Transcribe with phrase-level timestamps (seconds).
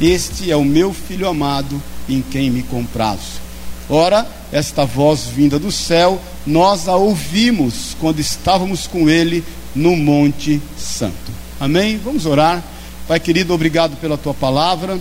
[0.00, 3.44] Este é o meu filho amado, em quem me comprazo.
[3.88, 9.44] Ora, esta voz vinda do céu, nós a ouvimos quando estávamos com ele
[9.74, 11.32] no Monte Santo.
[11.60, 11.98] Amém?
[12.02, 12.62] Vamos orar.
[13.06, 14.98] Pai querido, obrigado pela tua palavra,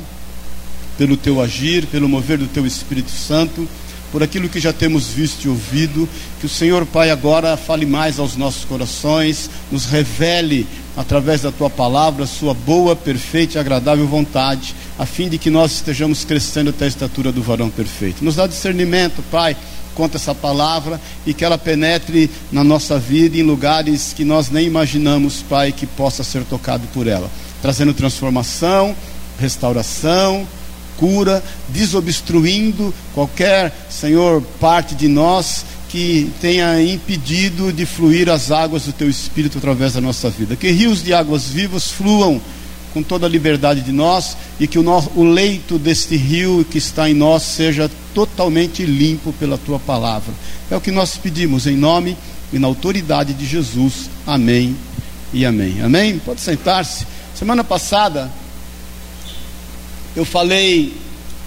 [0.98, 3.67] pelo teu agir, pelo mover do teu Espírito Santo,
[4.12, 6.07] por aquilo que já temos visto e ouvido.
[6.39, 11.70] Que o Senhor, Pai, agora fale mais aos nossos corações, nos revele através da tua
[11.70, 16.85] palavra, sua boa, perfeita e agradável vontade, a fim de que nós estejamos crescendo até
[16.85, 18.23] a estatura do varão perfeito.
[18.23, 19.55] Nos dá discernimento, Pai,
[19.95, 24.65] conta essa palavra e que ela penetre na nossa vida em lugares que nós nem
[24.67, 27.29] imaginamos, Pai, que possa ser tocado por ela,
[27.61, 28.95] trazendo transformação,
[29.39, 30.48] restauração,
[30.98, 38.93] cura, desobstruindo qualquer, Senhor, parte de nós que tenha impedido de fluir as águas do
[38.93, 40.55] teu espírito através da nossa vida.
[40.55, 42.41] Que rios de águas vivas fluam
[42.94, 44.84] com toda a liberdade de nós e que o,
[45.16, 50.34] o leito deste rio que está em nós seja totalmente limpo pela tua palavra.
[50.70, 52.16] É o que nós pedimos em nome
[52.52, 54.10] e na autoridade de Jesus.
[54.26, 54.76] Amém
[55.34, 55.82] e amém.
[55.82, 56.20] Amém?
[56.20, 57.05] Pode sentar-se.
[57.36, 58.32] Semana passada
[60.16, 60.96] eu falei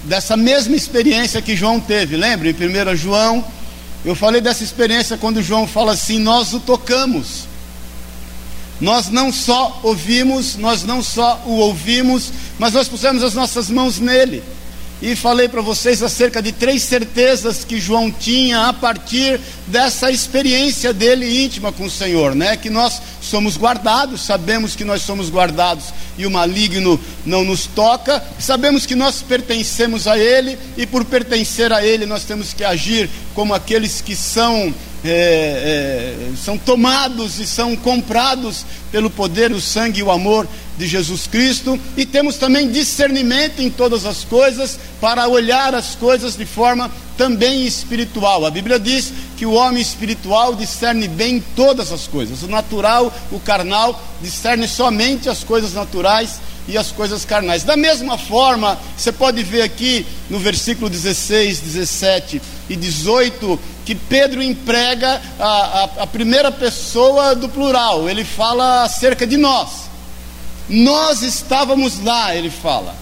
[0.02, 2.50] dessa mesma experiência que João teve, lembra?
[2.50, 3.44] Em 1 João
[4.04, 7.46] eu falei dessa experiência quando João fala assim: nós o tocamos.
[8.80, 13.98] Nós não só ouvimos, nós não só o ouvimos, mas nós pusemos as nossas mãos
[13.98, 14.42] nele
[15.00, 20.92] e falei para vocês acerca de três certezas que João tinha a partir dessa experiência
[20.92, 22.56] dele íntima com o Senhor, né?
[22.56, 28.24] Que nós somos guardados, sabemos que nós somos guardados e o maligno não nos toca,
[28.38, 33.10] sabemos que nós pertencemos a Ele e por pertencer a Ele nós temos que agir
[33.34, 34.74] como aqueles que são
[35.10, 40.86] é, é, são tomados e são comprados pelo poder, o sangue e o amor de
[40.86, 46.44] Jesus Cristo, e temos também discernimento em todas as coisas para olhar as coisas de
[46.44, 48.44] forma também espiritual.
[48.44, 52.42] A Bíblia diz que o homem espiritual discerne bem todas as coisas.
[52.42, 57.62] O natural, o carnal, discerne somente as coisas naturais e as coisas carnais.
[57.62, 64.42] Da mesma forma, você pode ver aqui no versículo 16, 17 e 18 que Pedro
[64.42, 68.08] emprega a, a, a primeira pessoa do plural.
[68.08, 69.86] Ele fala acerca de nós.
[70.68, 72.96] Nós estávamos lá, ele fala,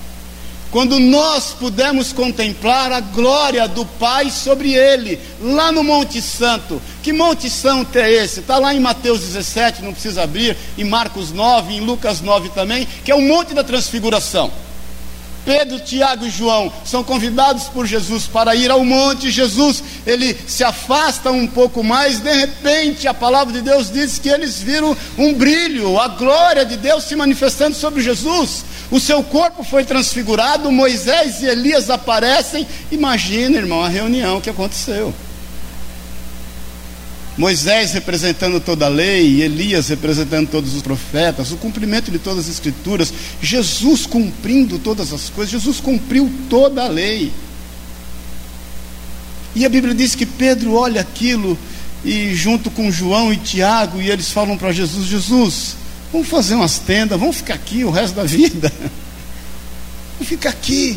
[0.74, 6.82] quando nós pudemos contemplar a glória do Pai sobre ele, lá no Monte Santo.
[7.00, 8.40] Que Monte Santo é esse?
[8.40, 12.88] Está lá em Mateus 17, não precisa abrir, em Marcos 9, em Lucas 9 também,
[13.04, 14.50] que é o Monte da Transfiguração.
[15.44, 19.30] Pedro, Tiago e João são convidados por Jesus para ir ao monte.
[19.30, 22.20] Jesus, ele se afasta um pouco mais.
[22.20, 26.76] De repente, a palavra de Deus diz que eles viram um brilho, a glória de
[26.76, 28.64] Deus se manifestando sobre Jesus.
[28.90, 30.70] O seu corpo foi transfigurado.
[30.70, 32.66] Moisés e Elias aparecem.
[32.90, 35.12] Imagina, irmão, a reunião que aconteceu.
[37.36, 42.52] Moisés representando toda a lei, Elias representando todos os profetas, o cumprimento de todas as
[42.52, 43.12] escrituras,
[43.42, 47.32] Jesus cumprindo todas as coisas, Jesus cumpriu toda a lei.
[49.54, 51.58] E a Bíblia diz que Pedro olha aquilo
[52.04, 55.76] e junto com João e Tiago, e eles falam para Jesus: Jesus,
[56.12, 58.72] vamos fazer umas tendas, vamos ficar aqui o resto da vida.
[60.14, 60.96] Vamos ficar aqui.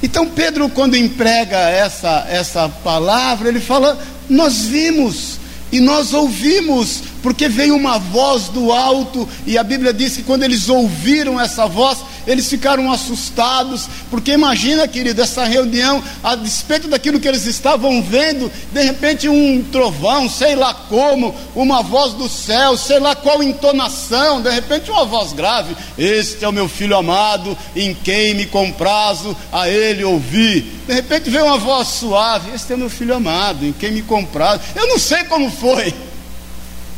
[0.00, 4.00] Então Pedro, quando emprega essa, essa palavra, ele fala:
[4.32, 5.38] nós vimos
[5.70, 10.42] e nós ouvimos, porque veio uma voz do alto, e a Bíblia diz que quando
[10.42, 17.20] eles ouviram essa voz, eles ficaram assustados, porque imagina, querido, essa reunião, a despeito daquilo
[17.20, 22.76] que eles estavam vendo, de repente um trovão, sei lá como, uma voz do céu,
[22.76, 27.56] sei lá qual entonação, de repente uma voz grave: Este é o meu filho amado,
[27.74, 30.60] em quem me comprazo, a ele ouvi.
[30.86, 34.02] De repente veio uma voz suave: Este é o meu filho amado, em quem me
[34.02, 34.62] comprazo.
[34.74, 35.92] Eu não sei como foi.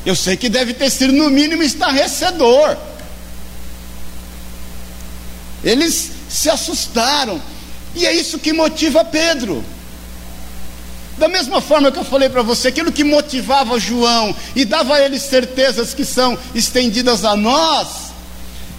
[0.05, 2.77] Eu sei que deve ter sido no mínimo estarrecedor.
[5.63, 7.41] Eles se assustaram.
[7.95, 9.65] E é isso que motiva Pedro.
[11.17, 15.01] Da mesma forma que eu falei para você, aquilo que motivava João e dava a
[15.01, 18.04] ele certezas que são estendidas a nós,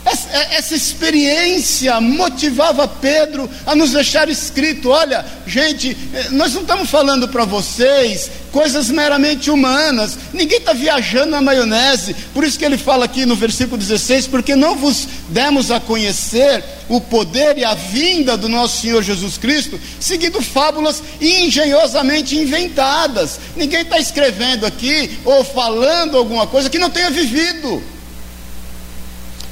[0.06, 6.62] essa, é, essa, experiência motivava Pedro a nos deixar escrito: olha, gente, eh, nós não
[6.62, 12.64] estamos falando para vocês coisas meramente humanas, ninguém está viajando na maionese, por isso que
[12.64, 17.66] ele fala aqui no versículo 16: porque não vos demos a conhecer o poder e
[17.66, 23.40] a vinda do nosso Senhor Jesus Cristo, seguindo fábulas engenhosamente inventadas.
[23.56, 27.95] Ninguém está escrevendo aqui ou falando alguma coisa que não tenha vivido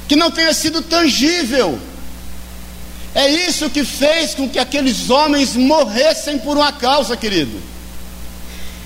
[0.08, 1.78] que não tenha sido tangível.
[3.14, 7.60] É isso que fez com que aqueles homens morressem por uma causa, querido.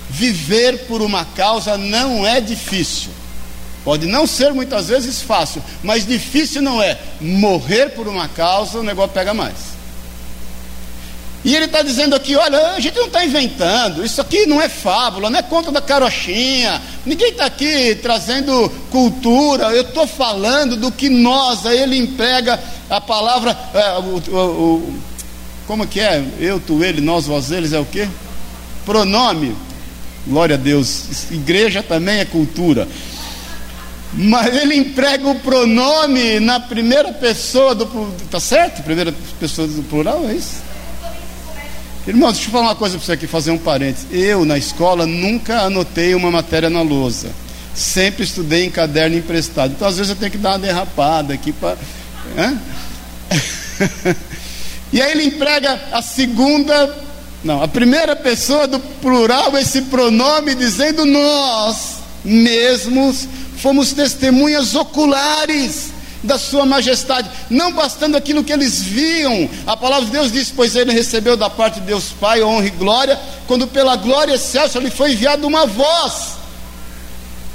[0.09, 3.09] Viver por uma causa não é difícil.
[3.83, 6.99] Pode não ser muitas vezes fácil, mas difícil não é.
[7.19, 9.78] Morrer por uma causa, o negócio pega mais.
[11.43, 14.67] E ele está dizendo aqui: olha, a gente não está inventando, isso aqui não é
[14.67, 20.91] fábula, não é conta da carochinha, ninguém está aqui trazendo cultura, eu estou falando do
[20.91, 22.59] que nós, aí ele emprega
[22.89, 24.99] a palavra, é, o, o, o,
[25.65, 26.23] como que é?
[26.39, 28.07] Eu, tu, ele, nós, vós, eles, é o que?
[28.85, 29.55] Pronome,
[30.27, 32.87] glória a Deus, igreja também é cultura.
[34.11, 37.85] Mas ele emprega o pronome na primeira pessoa do.
[38.31, 38.81] Tá certo?
[38.81, 40.63] Primeira pessoa do plural, é isso?
[42.09, 44.07] Irmão, deixa eu falar uma coisa para você aqui, fazer um parênteses.
[44.11, 47.29] Eu, na escola, nunca anotei uma matéria na lousa.
[47.75, 49.73] Sempre estudei em caderno emprestado.
[49.73, 51.77] Então, às vezes, eu tenho que dar uma derrapada aqui para.
[54.91, 56.97] e aí ele emprega a segunda.
[57.43, 63.27] Não, a primeira pessoa do plural, esse pronome dizendo nós mesmos
[63.57, 65.91] fomos testemunhas oculares
[66.23, 69.49] da sua majestade, não bastando aquilo que eles viam.
[69.65, 72.71] A palavra de Deus diz: Pois ele recebeu da parte de Deus Pai honra e
[72.71, 76.39] glória, quando pela glória excelsa lhe foi enviada uma voz.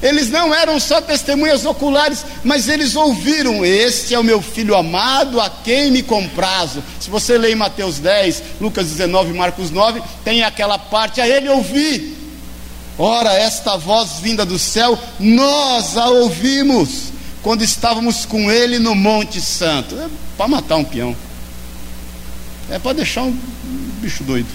[0.02, 5.40] Eles não eram só testemunhas oculares, mas eles ouviram: Este é o meu filho amado,
[5.40, 6.82] a quem me comprazo.
[7.00, 11.48] Se você lê em Mateus 10, Lucas 19, Marcos 9, tem aquela parte: A ele
[11.48, 12.14] ouvi.
[12.96, 17.13] Ora, esta voz vinda do céu, nós a ouvimos
[17.44, 19.94] quando estávamos com ele no Monte Santo.
[19.96, 21.14] É para matar um peão.
[22.70, 23.38] É para deixar um
[24.00, 24.48] bicho doido.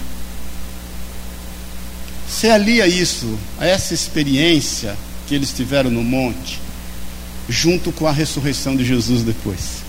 [2.28, 4.96] Você alia isso, a essa experiência
[5.28, 6.60] que eles tiveram no monte,
[7.48, 9.82] junto com a ressurreição de Jesus depois.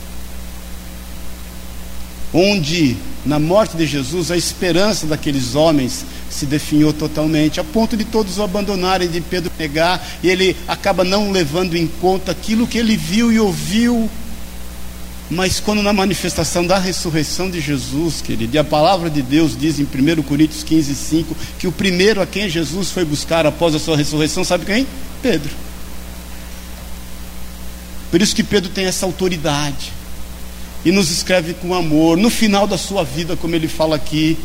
[2.31, 8.06] Onde, na morte de Jesus, a esperança daqueles homens se definhou totalmente, a ponto de
[8.06, 12.78] todos o abandonarem, de Pedro negar, e ele acaba não levando em conta aquilo que
[12.78, 14.10] ele viu e ouviu.
[15.30, 19.80] Mas quando na manifestação da ressurreição de Jesus, querido, e a palavra de Deus diz
[19.80, 23.80] em 1 Coríntios 15, 5, que o primeiro a quem Jesus foi buscar após a
[23.80, 24.86] sua ressurreição, sabe quem?
[25.22, 25.51] Pedro.
[28.10, 29.94] Por isso que Pedro tem essa autoridade
[30.83, 32.18] e nos escreve com amor.
[32.18, 34.38] No final da sua vida, como ele fala aqui,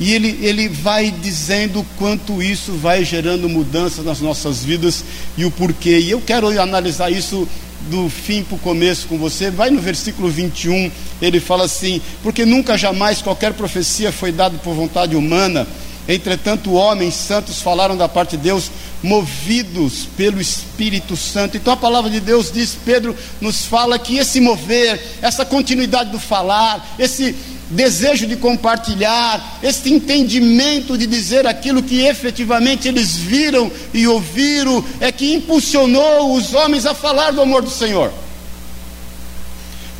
[0.00, 5.04] e ele, ele vai dizendo quanto isso vai gerando mudança nas nossas vidas
[5.36, 5.98] e o porquê.
[5.98, 7.46] E eu quero analisar isso
[7.90, 9.50] do fim para o começo com você.
[9.50, 14.74] Vai no versículo 21, ele fala assim: Porque nunca jamais qualquer profecia foi dada por
[14.74, 15.66] vontade humana.
[16.08, 18.70] Entretanto, homens santos falaram da parte de Deus,
[19.02, 21.58] movidos pelo Espírito Santo.
[21.58, 26.18] Então a palavra de Deus diz, Pedro nos fala que esse mover, essa continuidade do
[26.18, 27.36] falar, esse
[27.70, 35.12] desejo de compartilhar, este entendimento de dizer aquilo que efetivamente eles viram e ouviram, é
[35.12, 38.12] que impulsionou os homens a falar do amor do Senhor.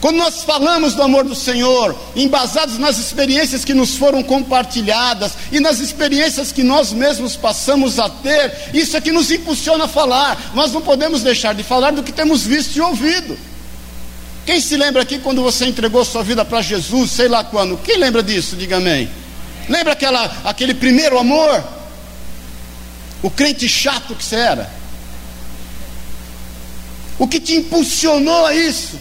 [0.00, 5.60] Quando nós falamos do amor do Senhor, embasados nas experiências que nos foram compartilhadas e
[5.60, 10.52] nas experiências que nós mesmos passamos a ter, isso é que nos impulsiona a falar.
[10.54, 13.49] Nós não podemos deixar de falar do que temos visto e ouvido.
[14.50, 17.76] Quem se lembra aqui quando você entregou sua vida para Jesus, sei lá quando?
[17.76, 18.56] Quem lembra disso?
[18.56, 19.08] Diga amém.
[19.68, 21.62] Lembra aquela, aquele primeiro amor?
[23.22, 24.68] O crente chato que você era?
[27.16, 28.98] O que te impulsionou a isso?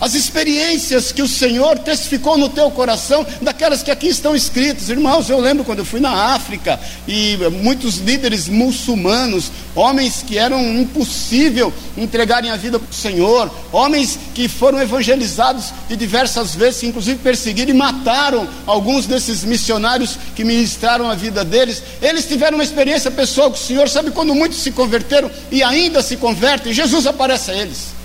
[0.00, 4.88] As experiências que o Senhor testificou no teu coração, daquelas que aqui estão escritas.
[4.88, 10.60] Irmãos, eu lembro quando eu fui na África e muitos líderes muçulmanos, homens que eram
[10.80, 17.18] impossível entregarem a vida para o Senhor, homens que foram evangelizados de diversas vezes, inclusive
[17.18, 21.82] perseguiram e mataram alguns desses missionários que ministraram a vida deles.
[22.00, 26.02] Eles tiveram uma experiência pessoal com o Senhor, sabe quando muitos se converteram e ainda
[26.02, 27.99] se convertem, Jesus aparece a eles.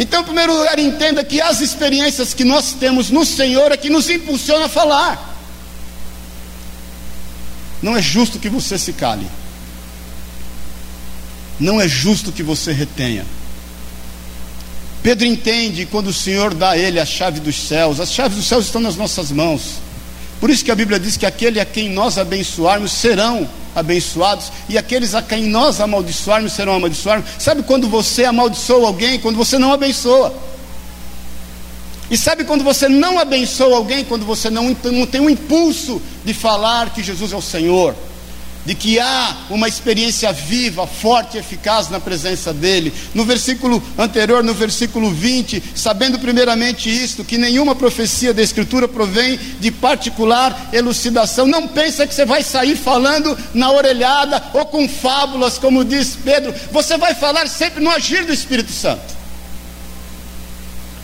[0.00, 3.90] Então, em primeiro lugar, entenda que as experiências que nós temos no Senhor é que
[3.90, 5.36] nos impulsiona a falar.
[7.82, 9.26] Não é justo que você se cale.
[11.60, 13.26] Não é justo que você retenha.
[15.02, 18.00] Pedro entende quando o Senhor dá a ele a chave dos céus.
[18.00, 19.74] As chaves dos céus estão nas nossas mãos.
[20.40, 24.76] Por isso que a Bíblia diz que aquele a quem nós abençoarmos serão abençoados, e
[24.76, 27.24] aqueles a quem nós amaldiçoarmos serão amaldiçoados.
[27.38, 29.18] Sabe quando você amaldiçoa alguém?
[29.18, 30.34] Quando você não abençoa.
[32.10, 34.04] E sabe quando você não abençoa alguém?
[34.04, 37.94] Quando você não, não tem um impulso de falar que Jesus é o Senhor.
[38.64, 42.92] De que há uma experiência viva, forte e eficaz na presença dele.
[43.14, 49.38] No versículo anterior, no versículo 20, sabendo primeiramente isto, que nenhuma profecia da Escritura provém
[49.58, 51.46] de particular elucidação.
[51.46, 56.54] Não pensa que você vai sair falando na orelhada ou com fábulas, como diz Pedro.
[56.70, 59.20] Você vai falar sempre no agir do Espírito Santo.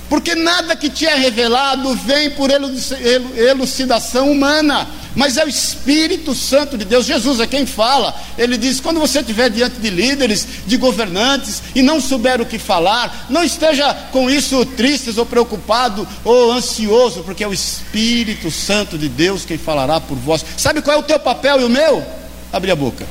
[0.08, 6.76] Porque nada que te é revelado vem por elucidação humana, mas é o Espírito Santo
[6.76, 7.06] de Deus.
[7.06, 8.14] Jesus é quem fala.
[8.37, 12.58] Ele diz: quando você estiver diante de líderes, de governantes, e não souber o que
[12.58, 18.99] falar, não esteja com isso tristes ou preocupado ou ansioso, porque é o Espírito Santo
[18.99, 20.44] de Deus quem falará por vós.
[20.56, 22.04] Sabe qual é o teu papel e o meu?
[22.52, 23.06] Abrir a boca.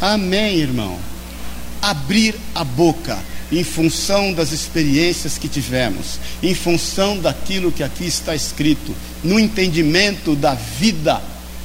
[0.00, 0.98] Amém, irmão.
[1.80, 8.34] Abrir a boca em função das experiências que tivemos, em função daquilo que aqui está
[8.34, 11.22] escrito, no entendimento da vida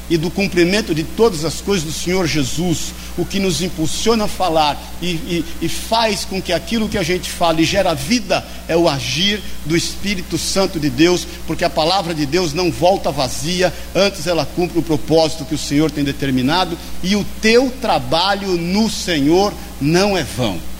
[0.09, 4.27] e do cumprimento de todas as coisas do Senhor Jesus, o que nos impulsiona a
[4.27, 8.45] falar e, e, e, faz com que aquilo que a gente fala e gera vida
[8.67, 13.11] é o agir do Espírito Santo de Deus, porque a palavra de Deus não volta
[13.11, 18.57] vazia, antes ela cumpre o propósito que o Senhor tem determinado, e o teu trabalho
[18.57, 20.76] no Senhor não é vão.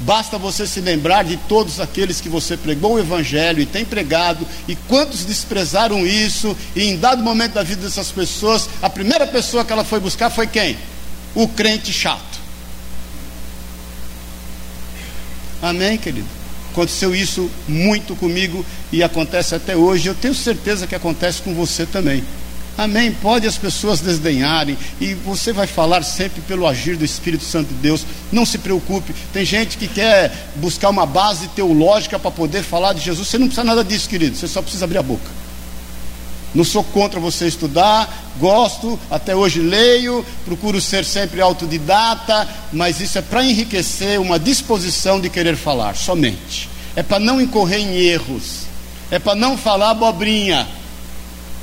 [0.00, 4.46] Basta você se lembrar de todos aqueles que você pregou o Evangelho e tem pregado,
[4.66, 9.64] e quantos desprezaram isso, e em dado momento da vida dessas pessoas, a primeira pessoa
[9.64, 10.78] que ela foi buscar foi quem?
[11.34, 12.40] O crente chato.
[15.60, 16.26] Amém, querido?
[16.72, 20.08] Aconteceu isso muito comigo e acontece até hoje.
[20.08, 22.24] Eu tenho certeza que acontece com você também.
[22.80, 23.12] Amém.
[23.12, 27.74] Pode as pessoas desdenharem e você vai falar sempre pelo agir do Espírito Santo de
[27.74, 28.06] Deus.
[28.32, 29.14] Não se preocupe.
[29.34, 33.28] Tem gente que quer buscar uma base teológica para poder falar de Jesus.
[33.28, 34.34] Você não precisa nada disso, querido.
[34.34, 35.30] Você só precisa abrir a boca.
[36.54, 43.18] Não sou contra você estudar, gosto, até hoje leio, procuro ser sempre autodidata, mas isso
[43.18, 46.66] é para enriquecer uma disposição de querer falar, somente.
[46.96, 48.62] É para não incorrer em erros,
[49.10, 50.66] é para não falar abobrinha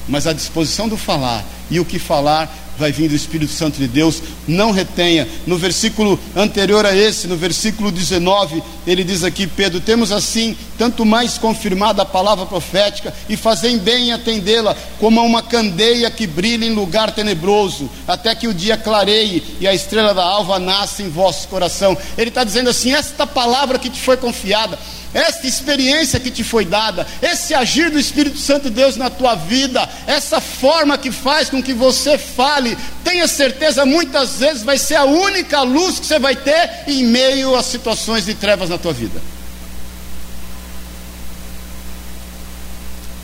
[0.08, 3.88] mas a disposição do falar e o que falar vai vir do Espírito Santo de
[3.88, 5.28] Deus, não retenha.
[5.46, 11.04] No versículo anterior a esse, no versículo 19, ele diz aqui: Pedro, temos assim tanto
[11.04, 16.28] mais confirmada a palavra profética e fazem bem em atendê-la, como a uma candeia que
[16.28, 21.02] brilha em lugar tenebroso, até que o dia clareie e a estrela da alva nasça
[21.02, 21.98] em vosso coração.
[22.18, 24.78] Ele está dizendo assim: esta palavra que te foi confiada
[25.14, 29.36] esta experiência que te foi dada, esse agir do Espírito Santo de Deus na tua
[29.36, 34.96] vida, essa forma que faz com que você fale, tenha certeza, muitas vezes vai ser
[34.96, 38.94] a única luz que você vai ter em meio às situações de trevas na tua
[38.94, 39.22] vida.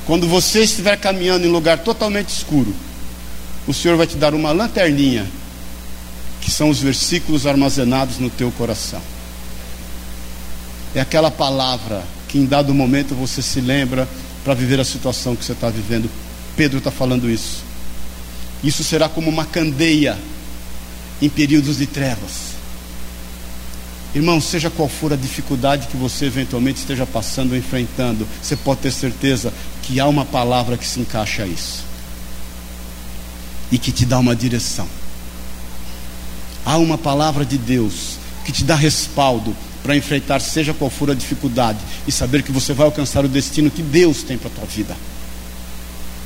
[0.05, 2.73] Quando você estiver caminhando em lugar totalmente escuro,
[3.67, 5.25] o Senhor vai te dar uma lanterninha,
[6.41, 9.01] que são os versículos armazenados no teu coração
[10.95, 14.07] é aquela palavra que em dado momento você se lembra
[14.43, 16.09] para viver a situação que você está vivendo.
[16.55, 17.63] Pedro está falando isso.
[18.63, 20.17] Isso será como uma candeia
[21.21, 22.53] em períodos de trevas.
[24.15, 28.81] Irmão, seja qual for a dificuldade que você eventualmente esteja passando ou enfrentando, você pode
[28.81, 31.83] ter certeza que há uma palavra que se encaixa a isso
[33.71, 34.87] e que te dá uma direção.
[36.63, 41.13] Há uma palavra de Deus que te dá respaldo, para enfrentar seja qual for a
[41.13, 44.65] dificuldade e saber que você vai alcançar o destino que Deus tem para a tua
[44.65, 44.95] vida.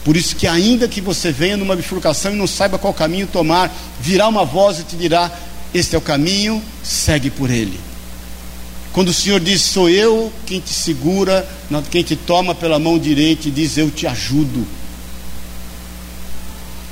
[0.05, 3.75] Por isso que ainda que você venha numa bifurcação e não saiba qual caminho tomar,
[3.99, 5.29] virá uma voz e te dirá:
[5.73, 7.77] "Este é o caminho, segue por ele".
[8.93, 11.45] Quando o Senhor diz: "Sou eu quem te segura,
[11.91, 14.65] quem te toma pela mão direita e diz: "Eu te ajudo".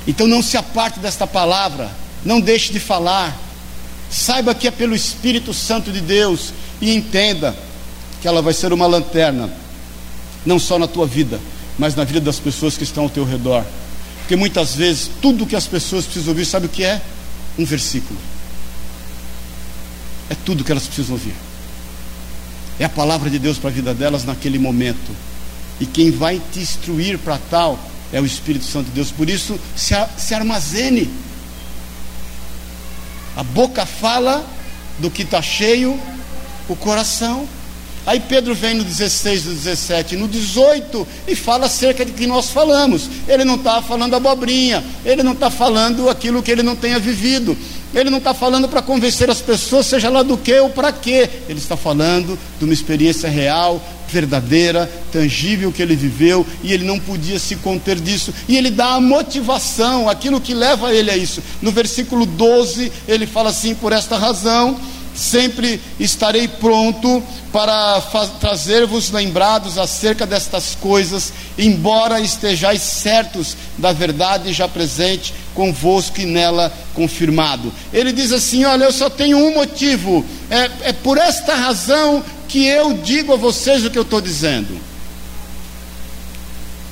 [0.06, 1.90] Então não se aparte desta palavra,
[2.24, 3.45] não deixe de falar,
[4.10, 7.56] Saiba que é pelo Espírito Santo de Deus e entenda
[8.20, 9.50] que ela vai ser uma lanterna,
[10.44, 11.40] não só na tua vida,
[11.78, 13.64] mas na vida das pessoas que estão ao teu redor.
[14.20, 17.00] Porque muitas vezes tudo que as pessoas precisam ouvir, sabe o que é?
[17.58, 18.18] Um versículo.
[20.28, 21.34] É tudo que elas precisam ouvir.
[22.78, 25.14] É a palavra de Deus para a vida delas naquele momento.
[25.80, 27.78] E quem vai te instruir para tal
[28.12, 29.10] é o Espírito Santo de Deus.
[29.10, 31.10] Por isso, se, se armazene
[33.36, 34.44] a boca fala
[34.98, 36.00] do que está cheio
[36.68, 37.46] o coração.
[38.06, 42.50] Aí Pedro vem no 16, no 17, no 18 e fala acerca de que nós
[42.50, 43.10] falamos.
[43.26, 47.56] Ele não está falando abobrinha, ele não está falando aquilo que ele não tenha vivido.
[47.94, 51.28] Ele não está falando para convencer as pessoas, seja lá do que ou para quê.
[51.48, 56.98] Ele está falando de uma experiência real, verdadeira, tangível que ele viveu e ele não
[56.98, 58.32] podia se conter disso.
[58.48, 61.42] E ele dá a motivação, aquilo que leva ele a isso.
[61.60, 64.78] No versículo 12, ele fala assim: por esta razão
[65.16, 67.22] sempre estarei pronto
[67.52, 68.00] para
[68.38, 76.70] trazer-vos lembrados acerca destas coisas, embora estejais certos da verdade já presente convosco e nela
[76.94, 77.72] confirmado.
[77.92, 82.66] Ele diz assim: Olha, eu só tenho um motivo, é, é por esta razão que
[82.66, 84.78] eu digo a vocês o que eu estou dizendo.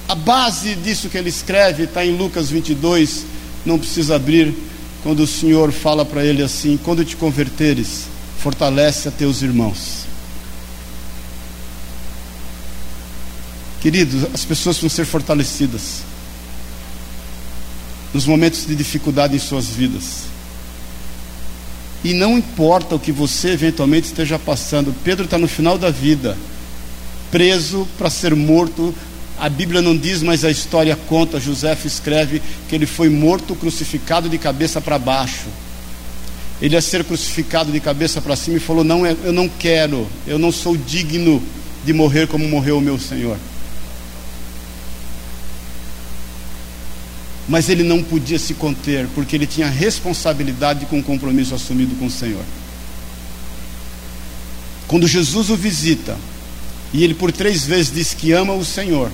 [0.08, 3.24] A base disso que ele escreve está em Lucas 22,
[3.64, 4.54] não precisa abrir,
[5.02, 8.04] quando o Senhor fala para ele assim: Quando te converteres,
[8.38, 10.04] fortalece a teus irmãos.
[13.80, 16.02] Queridos, as pessoas vão ser fortalecidas
[18.14, 20.33] nos momentos de dificuldade em suas vidas.
[22.04, 26.36] E não importa o que você eventualmente esteja passando, Pedro está no final da vida,
[27.30, 28.94] preso para ser morto.
[29.38, 31.40] A Bíblia não diz, mas a história conta.
[31.40, 35.48] José escreve que ele foi morto, crucificado de cabeça para baixo
[36.60, 40.38] ele ia ser crucificado de cabeça para cima e falou: Não, eu não quero, eu
[40.38, 41.42] não sou digno
[41.84, 43.36] de morrer como morreu o meu Senhor.
[47.48, 52.06] Mas ele não podia se conter, porque ele tinha responsabilidade com o compromisso assumido com
[52.06, 52.44] o Senhor.
[54.86, 56.16] Quando Jesus o visita,
[56.92, 59.10] e ele por três vezes diz que ama o Senhor,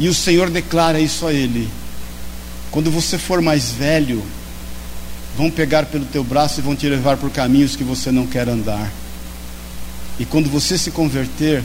[0.00, 1.68] e o Senhor declara isso a ele:
[2.70, 4.24] quando você for mais velho,
[5.36, 8.48] vão pegar pelo teu braço e vão te levar por caminhos que você não quer
[8.48, 8.90] andar.
[10.18, 11.62] E quando você se converter,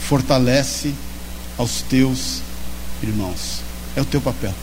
[0.00, 0.92] fortalece
[1.56, 2.42] aos teus
[3.02, 3.60] irmãos.
[3.96, 4.54] É o teu papel.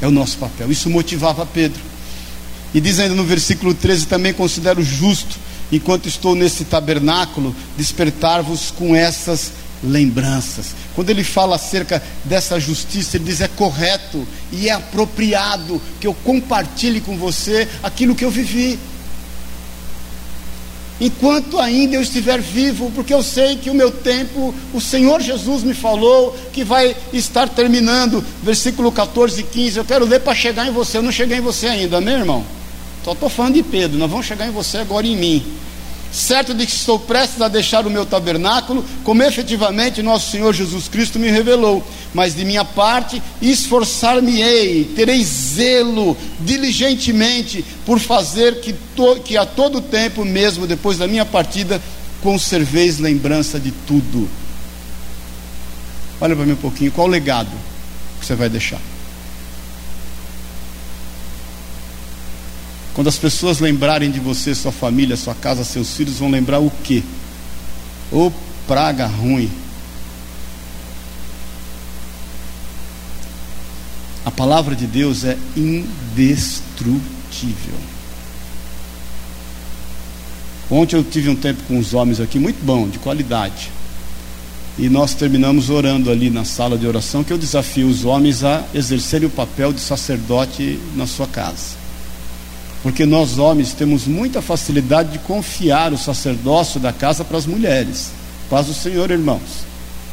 [0.00, 0.70] É o nosso papel.
[0.70, 1.80] Isso motivava Pedro.
[2.72, 5.36] E diz ainda no versículo 13: também considero justo,
[5.72, 10.74] enquanto estou nesse tabernáculo, despertar-vos com essas lembranças.
[10.94, 16.14] Quando ele fala acerca dessa justiça, ele diz: é correto e é apropriado que eu
[16.14, 18.78] compartilhe com você aquilo que eu vivi.
[21.00, 25.62] Enquanto ainda eu estiver vivo, porque eu sei que o meu tempo, o Senhor Jesus
[25.62, 28.24] me falou que vai estar terminando.
[28.42, 29.78] Versículo 14 e 15.
[29.78, 30.98] Eu quero ler para chegar em você.
[30.98, 32.44] Eu não cheguei em você ainda, meu irmão.
[33.04, 33.96] Só estou falando de Pedro.
[33.96, 35.58] Nós vamos chegar em você agora em mim
[36.12, 40.88] certo de que estou prestes a deixar o meu tabernáculo, como efetivamente nosso Senhor Jesus
[40.88, 41.86] Cristo me revelou.
[42.14, 49.80] Mas de minha parte, esforçar-me-ei, terei zelo diligentemente por fazer que, to, que a todo
[49.80, 51.80] tempo, mesmo depois da minha partida,
[52.22, 54.28] conserveis lembrança de tudo.
[56.20, 57.50] Olha para mim um pouquinho, qual o legado
[58.18, 58.80] que você vai deixar?
[62.98, 66.68] Quando as pessoas lembrarem de você, sua família, sua casa, seus filhos, vão lembrar o
[66.82, 67.04] quê?
[68.10, 68.32] Ô
[68.66, 69.48] praga ruim.
[74.24, 77.76] A palavra de Deus é indestrutível.
[80.68, 83.70] Ontem eu tive um tempo com os homens aqui muito bom, de qualidade.
[84.76, 88.64] E nós terminamos orando ali na sala de oração, que eu desafio os homens a
[88.74, 91.77] exercerem o papel de sacerdote na sua casa.
[92.82, 98.10] Porque nós homens temos muita facilidade de confiar o sacerdócio da casa para as mulheres.
[98.48, 99.66] Paz o Senhor, irmãos.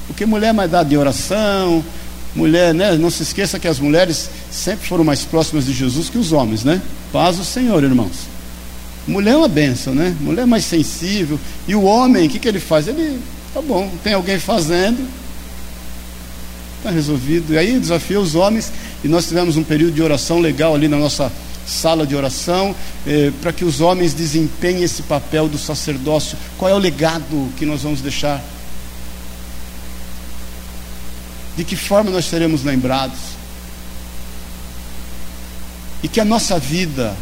[0.07, 1.83] Porque mulher é mais dada em oração,
[2.35, 2.95] mulher, né?
[2.95, 6.63] Não se esqueça que as mulheres sempre foram mais próximas de Jesus que os homens,
[6.63, 6.81] né?
[7.11, 8.35] Paz o Senhor, irmãos.
[9.07, 10.15] Mulher é uma benção, né?
[10.19, 11.39] Mulher é mais sensível.
[11.67, 12.87] E o homem, o que, que ele faz?
[12.87, 13.19] Ele,
[13.53, 15.07] tá bom, tem alguém fazendo,
[16.77, 17.53] está resolvido.
[17.53, 18.71] E aí desafia os homens,
[19.03, 21.31] e nós tivemos um período de oração legal ali na nossa
[21.65, 22.75] sala de oração,
[23.07, 26.37] eh, para que os homens desempenhem esse papel do sacerdócio.
[26.57, 28.43] Qual é o legado que nós vamos deixar?
[31.57, 33.19] De que forma nós seremos lembrados?
[36.03, 37.15] E que a nossa vida,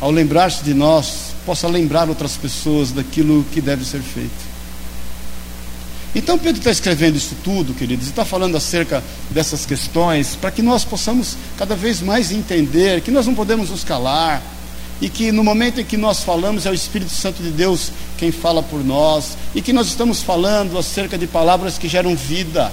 [0.00, 4.49] ao lembrar-se de nós, possa lembrar outras pessoas daquilo que deve ser feito.
[6.14, 10.60] Então Pedro está escrevendo isso tudo, queridos, e está falando acerca dessas questões para que
[10.60, 14.42] nós possamos cada vez mais entender que nós não podemos nos calar
[15.00, 18.32] e que no momento em que nós falamos é o Espírito Santo de Deus quem
[18.32, 22.72] fala por nós e que nós estamos falando acerca de palavras que geram vida.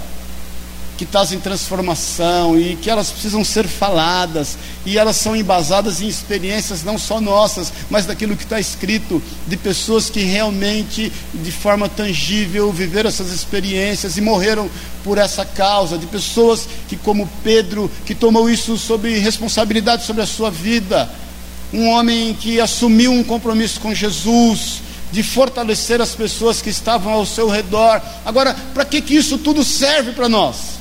[0.97, 6.83] Que trazem transformação e que elas precisam ser faladas e elas são embasadas em experiências
[6.83, 12.71] não só nossas, mas daquilo que está escrito, de pessoas que realmente, de forma tangível,
[12.71, 14.69] viveram essas experiências e morreram
[15.03, 20.27] por essa causa, de pessoas que, como Pedro, que tomou isso sob responsabilidade sobre a
[20.27, 21.09] sua vida,
[21.71, 24.81] um homem que assumiu um compromisso com Jesus,
[25.11, 28.01] de fortalecer as pessoas que estavam ao seu redor.
[28.25, 30.76] Agora, para que, que isso tudo serve para nós?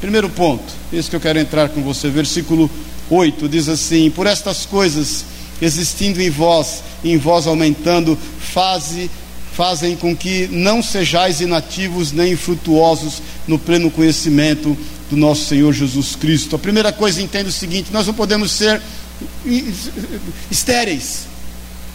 [0.00, 2.70] Primeiro ponto, esse que eu quero entrar com você, versículo
[3.10, 5.24] 8 diz assim: Por estas coisas,
[5.60, 9.10] existindo em vós, e em vós aumentando, faze,
[9.52, 14.76] fazem com que não sejais inativos nem infrutuosos no pleno conhecimento
[15.10, 16.56] do nosso Senhor Jesus Cristo.
[16.56, 18.80] A primeira coisa, entenda o seguinte: nós não podemos ser
[20.50, 21.26] estéreis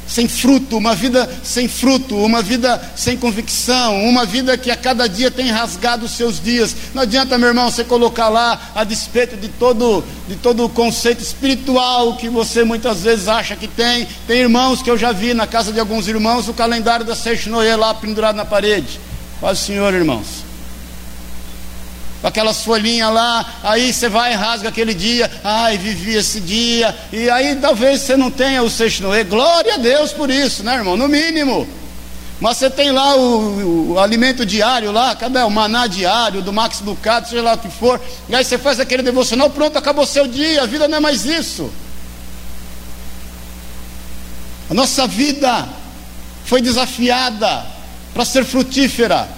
[0.07, 5.07] sem fruto, uma vida sem fruto, uma vida sem convicção, uma vida que a cada
[5.07, 6.75] dia tem rasgado os seus dias.
[6.93, 11.21] Não adianta, meu irmão, você colocar lá a despeito de todo de todo o conceito
[11.21, 14.07] espiritual que você muitas vezes acha que tem.
[14.27, 17.49] Tem irmãos que eu já vi na casa de alguns irmãos o calendário da Seixo
[17.49, 18.99] Noé lá pendurado na parede.
[19.39, 20.54] Paz Senhor, irmãos
[22.25, 27.29] aquelas folhinhas lá, aí você vai e rasga aquele dia, ai, vivi esse dia, e
[27.29, 30.97] aí talvez você não tenha o sexto Noé, glória a Deus por isso, né, irmão?
[30.97, 31.67] No mínimo.
[32.41, 36.79] Mas você tem lá o, o, alimento diário lá, cadê o maná diário, do Max
[36.81, 40.27] Ducato, seja lá o que for, e aí você faz aquele devocional, pronto, acabou seu
[40.27, 41.71] dia, a vida não é mais isso.
[44.67, 45.69] A nossa vida
[46.43, 47.63] foi desafiada
[48.15, 49.35] para ser frutífera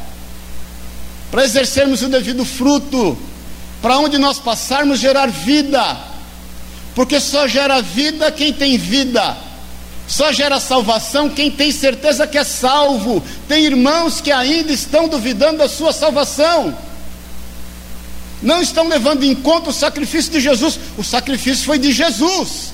[1.32, 3.18] para exercermos o devido fruto,
[3.82, 5.98] para onde nós passarmos gerar vida,
[6.96, 9.38] porque só gera vida quem tem vida,
[10.08, 13.22] só gera salvação quem tem certeza que é salvo.
[13.48, 16.76] Tem irmãos que ainda estão duvidando da sua salvação,
[18.42, 22.74] não estão levando em conta o sacrifício de Jesus, o sacrifício foi de Jesus,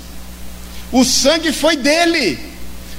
[0.92, 2.40] o sangue foi dele,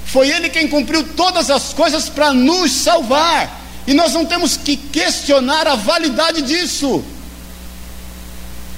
[0.07, 3.64] foi ele quem cumpriu todas as coisas para nos salvar.
[3.87, 7.05] E nós não temos que questionar a validade disso.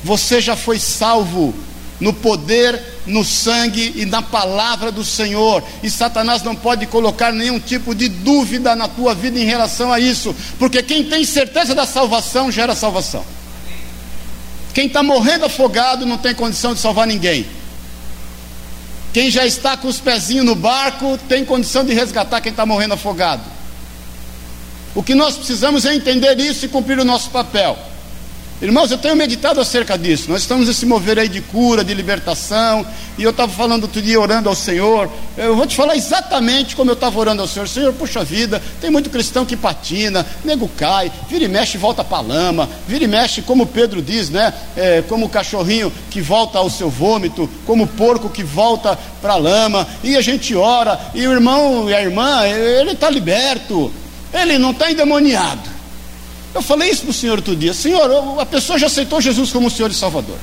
[0.02, 1.54] Você já foi salvo
[2.00, 5.62] no poder, no sangue e na palavra do Senhor.
[5.82, 10.00] E Satanás não pode colocar nenhum tipo de dúvida na tua vida em relação a
[10.00, 13.24] isso, porque quem tem certeza da salvação gera salvação.
[14.74, 17.46] Quem está morrendo afogado não tem condição de salvar ninguém.
[19.12, 22.92] Quem já está com os pezinhos no barco tem condição de resgatar quem está morrendo
[22.92, 23.55] afogado.
[24.96, 27.76] O que nós precisamos é entender isso e cumprir o nosso papel.
[28.62, 30.30] Irmãos, eu tenho meditado acerca disso.
[30.30, 32.86] Nós estamos nesse mover aí de cura, de libertação.
[33.18, 35.10] E eu estava falando outro dia, orando ao Senhor.
[35.36, 37.68] Eu vou te falar exatamente como eu estava orando ao Senhor.
[37.68, 42.02] Senhor, puxa vida, tem muito cristão que patina, nego cai, vira e mexe e volta
[42.02, 42.66] para lama.
[42.88, 44.54] Vira e mexe, como Pedro diz, né?
[44.74, 49.34] É, como o cachorrinho que volta ao seu vômito, como o porco que volta para
[49.34, 49.86] a lama.
[50.02, 53.92] E a gente ora, e o irmão e a irmã, ele está liberto.
[54.32, 55.76] Ele não está endemoniado.
[56.56, 59.70] Eu falei isso para o Senhor outro dia: Senhor, a pessoa já aceitou Jesus como
[59.70, 60.38] Senhor e Salvador.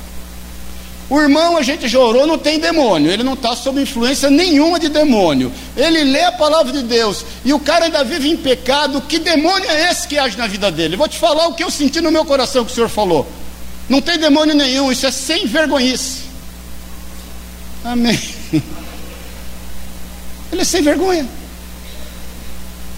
[1.10, 4.78] O irmão, a gente já orou, não tem demônio, ele não está sob influência nenhuma
[4.78, 5.52] de demônio.
[5.76, 9.02] Ele lê a palavra de Deus e o cara ainda vive em pecado.
[9.02, 10.96] Que demônio é esse que age na vida dele?
[10.96, 13.30] Vou te falar o que eu senti no meu coração que o Senhor falou.
[13.88, 16.22] Não tem demônio nenhum, isso é sem vergonhice.
[17.84, 18.18] Amém.
[20.50, 21.28] Ele é sem vergonha.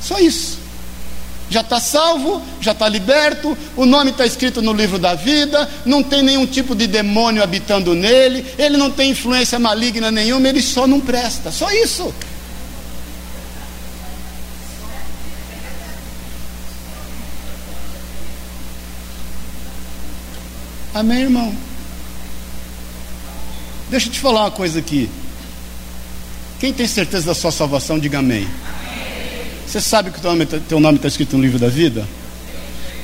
[0.01, 0.56] Só isso
[1.49, 6.03] já está salvo, já está liberto, o nome está escrito no livro da vida, não
[6.03, 10.87] tem nenhum tipo de demônio habitando nele, ele não tem influência maligna nenhuma, ele só
[10.87, 12.13] não presta, só isso.
[20.93, 21.55] Amém, irmão?
[23.91, 25.11] Deixa eu te falar uma coisa aqui.
[26.59, 28.49] Quem tem certeza da sua salvação, diga amém.
[29.67, 32.07] Você sabe que o teu nome está tá escrito no livro da vida?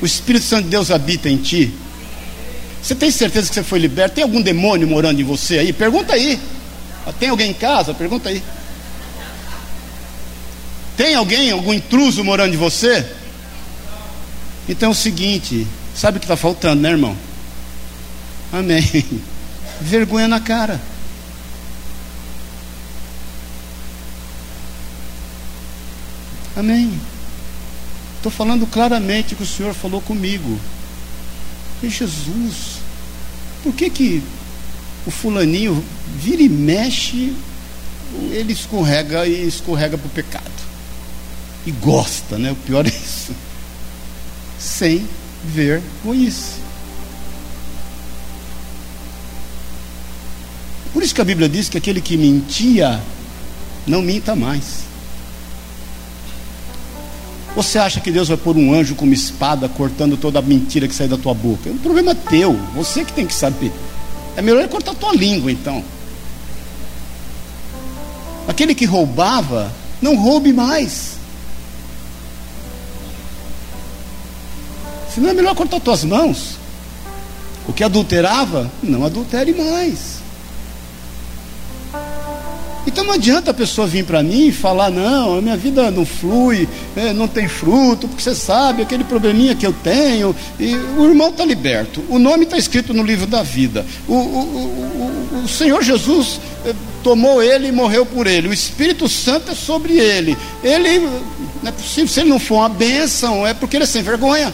[0.01, 1.73] O Espírito Santo de Deus habita em ti.
[2.81, 4.15] Você tem certeza que você foi liberto?
[4.15, 5.73] Tem algum demônio morando em você aí?
[5.73, 6.39] Pergunta aí.
[7.19, 7.93] Tem alguém em casa?
[7.93, 8.41] Pergunta aí.
[10.95, 13.05] Tem alguém, algum intruso morando em você?
[14.67, 17.15] Então é o seguinte: sabe o que está faltando, né, irmão?
[18.51, 18.83] Amém.
[19.81, 20.79] Vergonha na cara.
[26.55, 26.91] Amém.
[28.17, 30.59] Estou falando claramente que o Senhor falou comigo.
[31.81, 32.79] E Jesus,
[33.61, 34.23] por que que
[35.05, 35.83] o fulaninho
[36.15, 37.33] vira e mexe,
[38.31, 40.51] ele escorrega e escorrega para o pecado?
[41.65, 42.51] E gosta, né?
[42.51, 43.33] O pior é isso.
[44.59, 45.07] Sem
[45.43, 46.61] vergonhice.
[50.93, 53.01] Por isso que a Bíblia diz que aquele que mentia,
[53.85, 54.92] não minta mais.
[57.55, 60.87] Você acha que Deus vai pôr um anjo com uma espada cortando toda a mentira
[60.87, 61.69] que sai da tua boca?
[61.69, 63.71] O problema é teu, você que tem que saber.
[64.35, 65.83] É melhor cortar a tua língua então.
[68.47, 71.13] Aquele que roubava, não roube mais.
[75.13, 76.57] Se não é melhor cortar tuas mãos.
[77.67, 80.22] O que adulterava, não adultere mais.
[82.85, 86.05] Então não adianta a pessoa vir para mim e falar: não, a minha vida não
[86.05, 90.35] flui, é, não tem fruto, porque você sabe aquele probleminha que eu tenho.
[90.59, 92.03] E o irmão está liberto.
[92.09, 93.85] O nome está escrito no livro da vida.
[94.07, 98.49] O, o, o, o Senhor Jesus é, tomou ele e morreu por ele.
[98.49, 100.37] O Espírito Santo é sobre ele.
[100.61, 100.99] Ele,
[101.61, 104.53] não é possível, se ele não for uma bênção, é porque ele é sem vergonha.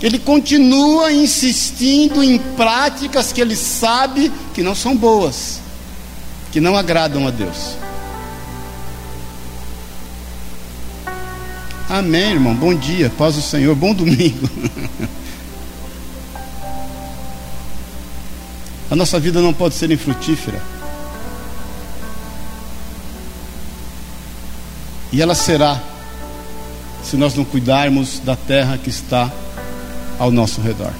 [0.00, 5.63] Ele continua insistindo em práticas que ele sabe que não são boas
[6.54, 7.76] que não agradam a Deus.
[11.90, 12.54] Amém, irmão.
[12.54, 14.48] Bom dia, paz do Senhor, bom domingo.
[18.88, 20.62] A nossa vida não pode ser infrutífera.
[25.10, 25.82] E ela será,
[27.02, 29.28] se nós não cuidarmos da terra que está
[30.20, 30.92] ao nosso redor.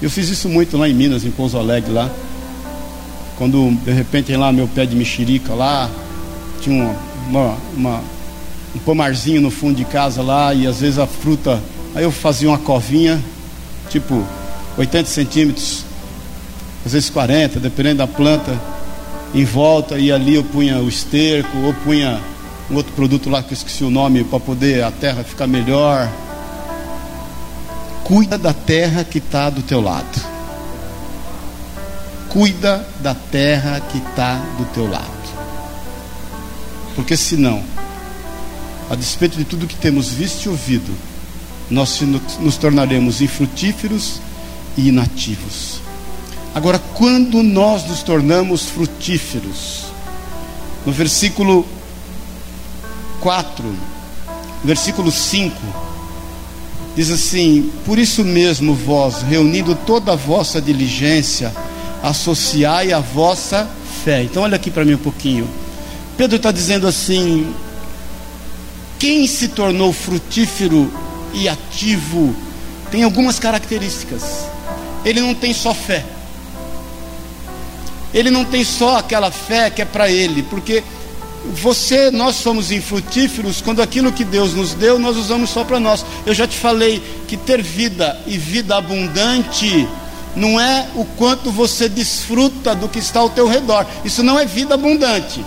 [0.00, 2.10] Eu fiz isso muito lá em Minas, em Pouso Alegre, lá.
[3.36, 5.90] Quando de repente lá meu pé de mexerica lá,
[6.60, 6.96] tinha
[7.28, 8.00] uma, uma,
[8.74, 11.60] um pomarzinho no fundo de casa lá, e às vezes a fruta.
[11.94, 13.22] Aí eu fazia uma covinha,
[13.90, 14.24] tipo
[14.78, 15.84] 80 centímetros,
[16.86, 18.58] às vezes 40, dependendo da planta,
[19.34, 22.20] em volta, e ali eu punha o esterco, ou punha
[22.70, 26.08] um outro produto lá que eu esqueci o nome, para poder a terra ficar melhor.
[28.04, 30.33] Cuida da terra que está do teu lado
[32.34, 35.06] cuida da terra que está do teu lado.
[36.96, 37.62] Porque senão,
[38.90, 40.92] a despeito de tudo que temos visto e ouvido,
[41.70, 42.00] nós
[42.40, 44.20] nos tornaremos infrutíferos
[44.76, 45.80] e inativos.
[46.52, 49.84] Agora, quando nós nos tornamos frutíferos,
[50.84, 51.64] no versículo
[53.20, 53.64] 4,
[54.64, 55.56] versículo 5,
[56.96, 61.54] diz assim: Por isso mesmo, vós, reunindo toda a vossa diligência,
[62.04, 63.68] associai a vossa
[64.04, 64.22] fé.
[64.22, 65.48] Então, olha aqui para mim um pouquinho.
[66.16, 67.52] Pedro está dizendo assim:
[68.98, 70.92] quem se tornou frutífero
[71.32, 72.36] e ativo
[72.90, 74.22] tem algumas características.
[75.04, 76.04] Ele não tem só fé.
[78.12, 80.84] Ele não tem só aquela fé que é para ele, porque
[81.52, 86.04] você, nós somos infrutíferos quando aquilo que Deus nos deu, nós usamos só para nós.
[86.24, 89.88] Eu já te falei que ter vida e vida abundante
[90.36, 93.86] não é o quanto você desfruta do que está ao teu redor.
[94.04, 95.44] Isso não é vida abundante.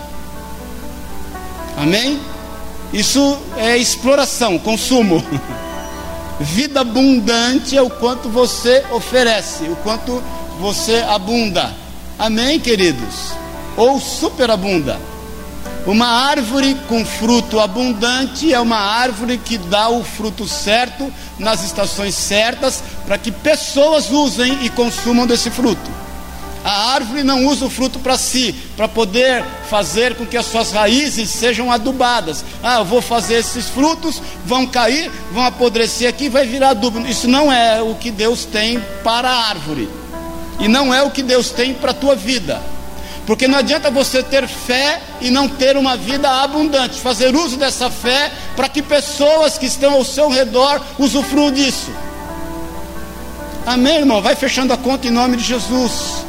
[1.77, 2.19] Amém?
[2.93, 5.23] Isso é exploração, consumo.
[6.39, 10.21] Vida abundante é o quanto você oferece, o quanto
[10.59, 11.73] você abunda.
[12.17, 13.31] Amém, queridos?
[13.75, 14.99] Ou superabunda.
[15.87, 22.13] Uma árvore com fruto abundante é uma árvore que dá o fruto certo nas estações
[22.13, 25.89] certas para que pessoas usem e consumam desse fruto.
[26.61, 30.73] A árvore não usa o fruto para si, para poder fazer com que as suas
[30.73, 32.43] raízes sejam adubadas.
[32.61, 36.99] Ah, eu vou fazer esses frutos, vão cair, vão apodrecer aqui, vai virar adubo.
[37.07, 39.87] Isso não é o que Deus tem para a árvore.
[40.59, 42.61] E não é o que Deus tem para a tua vida.
[43.27, 47.01] Porque não adianta você ter fé e não ter uma vida abundante.
[47.01, 51.91] Fazer uso dessa fé para que pessoas que estão ao seu redor usufruam disso.
[53.65, 54.21] Amém, irmão?
[54.21, 56.25] Vai fechando a conta em nome de Jesus.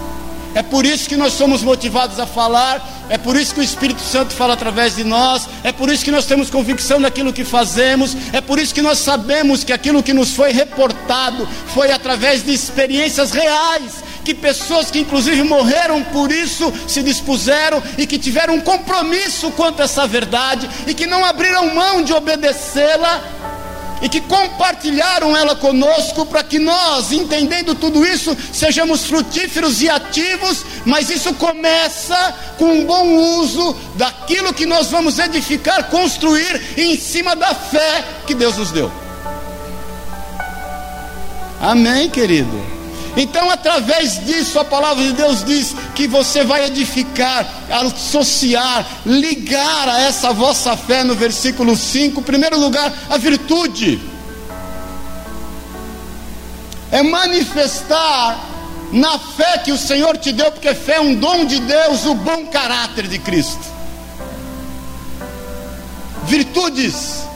[0.55, 4.01] É por isso que nós somos motivados a falar, é por isso que o Espírito
[4.01, 8.17] Santo fala através de nós, é por isso que nós temos convicção daquilo que fazemos,
[8.33, 12.53] é por isso que nós sabemos que aquilo que nos foi reportado foi através de
[12.53, 18.61] experiências reais, que pessoas que inclusive morreram por isso se dispuseram e que tiveram um
[18.61, 23.23] compromisso quanto a essa verdade e que não abriram mão de obedecê-la
[24.03, 30.63] e que compartilharam ela conosco para que nós, entendendo tudo isso, sejamos frutíferos e ativos,
[30.85, 33.09] mas isso começa com um bom
[33.41, 38.93] uso daquilo que nós vamos edificar, construir em cima da fé que Deus nos deu.
[41.63, 42.78] Amém, querido.
[43.21, 50.01] Então, através disso, a palavra de Deus diz que você vai edificar, associar, ligar a
[50.03, 54.01] essa vossa fé no versículo 5, em primeiro lugar, a virtude.
[56.91, 58.39] é manifestar
[58.93, 62.15] na fé que o Senhor te deu, porque fé é um dom de Deus, o
[62.15, 63.61] bom caráter de Cristo.
[66.25, 67.28] Virtudes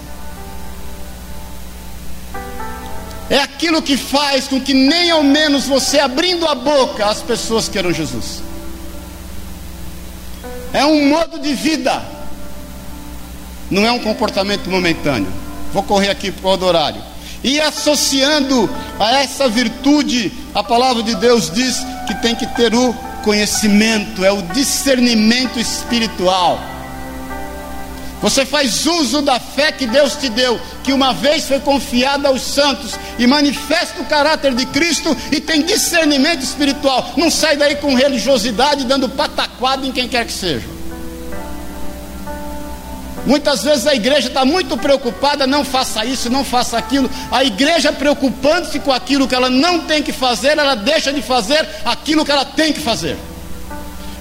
[3.32, 7.66] é aquilo que faz com que nem ao menos você abrindo a boca as pessoas
[7.66, 8.42] queiram Jesus.
[10.70, 12.02] É um modo de vida,
[13.70, 15.32] não é um comportamento momentâneo.
[15.72, 17.02] Vou correr aqui por o horário.
[17.42, 18.68] E associando
[19.00, 22.92] a essa virtude, a palavra de Deus diz que tem que ter o
[23.24, 26.60] conhecimento, é o discernimento espiritual.
[28.22, 32.40] Você faz uso da fé que Deus te deu, que uma vez foi confiada aos
[32.40, 37.14] santos, e manifesta o caráter de Cristo e tem discernimento espiritual.
[37.16, 40.66] Não sai daí com religiosidade, dando pataquada em quem quer que seja.
[43.26, 47.10] Muitas vezes a igreja está muito preocupada, não faça isso, não faça aquilo.
[47.30, 51.68] A igreja preocupando-se com aquilo que ela não tem que fazer, ela deixa de fazer
[51.84, 53.16] aquilo que ela tem que fazer.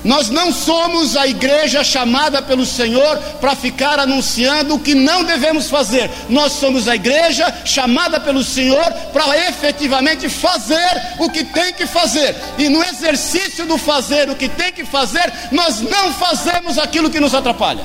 [0.04, 5.70] Nós não somos a igreja chamada pelo Senhor para ficar anunciando o que não devemos
[5.70, 6.10] fazer.
[6.28, 12.36] Nós somos a igreja chamada pelo Senhor para efetivamente fazer o que tem que fazer.
[12.58, 17.20] E no exercício do fazer o que tem que fazer, nós não fazemos aquilo que
[17.20, 17.84] nos atrapalha.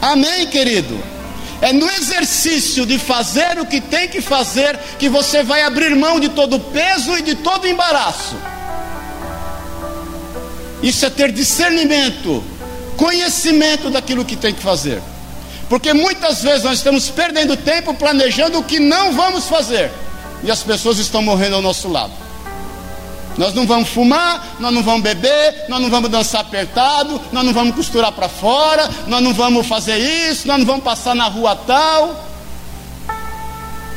[0.00, 1.02] Amém, querido?
[1.60, 6.20] É no exercício de fazer o que tem que fazer que você vai abrir mão
[6.20, 8.36] de todo peso e de todo embaraço.
[10.84, 12.44] Isso é ter discernimento,
[12.98, 15.00] conhecimento daquilo que tem que fazer.
[15.66, 19.90] Porque muitas vezes nós estamos perdendo tempo planejando o que não vamos fazer,
[20.42, 22.12] e as pessoas estão morrendo ao nosso lado.
[23.38, 27.54] Nós não vamos fumar, nós não vamos beber, nós não vamos dançar apertado, nós não
[27.54, 31.56] vamos costurar para fora, nós não vamos fazer isso, nós não vamos passar na rua
[31.56, 32.28] tal.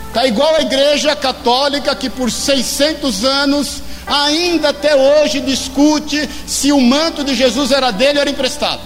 [0.07, 6.79] Está igual a igreja católica que por 600 anos, ainda até hoje, discute se o
[6.79, 8.81] manto de Jesus era dele ou era emprestado.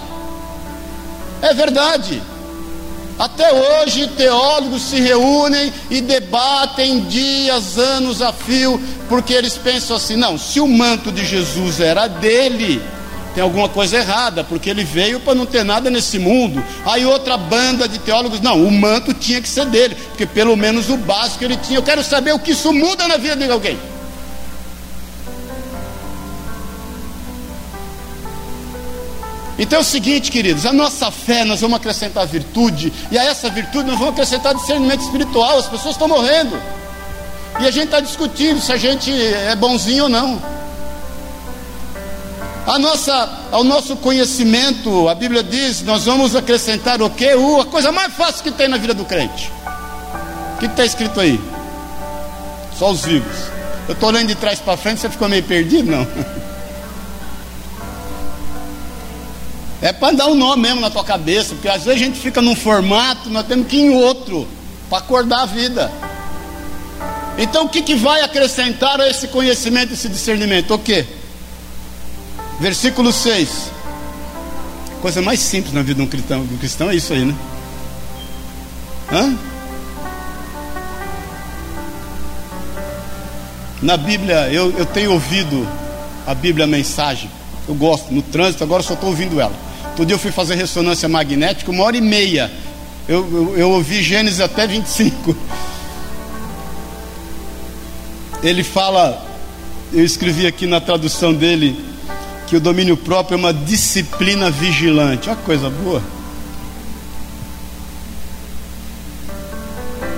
[1.42, 2.22] É verdade.
[3.18, 10.16] Até hoje, teólogos se reúnem e debatem dias, anos a fio, porque eles pensam assim:
[10.16, 12.82] não, se o manto de Jesus era dele,
[13.36, 16.64] tem alguma coisa errada, porque ele veio para não ter nada nesse mundo.
[16.86, 20.90] Aí outra banda de teólogos, não, o manto tinha que ser dele, porque pelo menos
[20.90, 21.78] o básico ele tinha.
[21.78, 23.78] Eu quero saber o que isso muda na vida de alguém.
[29.62, 33.48] Então é o seguinte, queridos, a nossa fé nós vamos acrescentar virtude, e a essa
[33.48, 35.60] virtude nós vamos acrescentar discernimento espiritual.
[35.60, 36.60] As pessoas estão morrendo,
[37.60, 40.42] e a gente está discutindo se a gente é bonzinho ou não.
[42.66, 47.30] A nossa, ao nosso conhecimento, a Bíblia diz, nós vamos acrescentar o que?
[47.30, 49.52] a coisa mais fácil que tem na vida do crente.
[50.56, 51.40] O que está escrito aí?
[52.80, 53.38] Só os vivos.
[53.88, 55.92] Eu estou olhando de trás para frente, você ficou meio perdido?
[55.92, 56.08] Não.
[59.82, 62.40] É para dar um nome mesmo na tua cabeça, porque às vezes a gente fica
[62.40, 64.48] num formato, nós temos que ir em outro
[64.88, 65.92] para acordar a vida.
[67.38, 70.74] Então o que, que vai acrescentar a esse conhecimento, esse discernimento?
[70.74, 71.04] O que?
[72.60, 73.72] Versículo 6.
[75.02, 77.36] Coisa mais simples na vida de um cristão, um cristão é isso aí, né?
[79.12, 79.36] Hã?
[83.82, 85.68] Na Bíblia, eu, eu tenho ouvido
[86.28, 87.32] a Bíblia a mensagem.
[87.68, 89.71] Eu gosto, no trânsito, agora só estou ouvindo ela.
[89.96, 92.52] Todo dia eu fui fazer ressonância magnética, uma hora e meia.
[93.08, 95.36] Eu, eu, eu ouvi Gênesis até 25.
[98.42, 99.24] Ele fala,
[99.94, 101.78] eu escrevi aqui na tradução dele,
[102.48, 105.30] que o domínio próprio é uma disciplina vigilante.
[105.30, 106.02] Que coisa boa.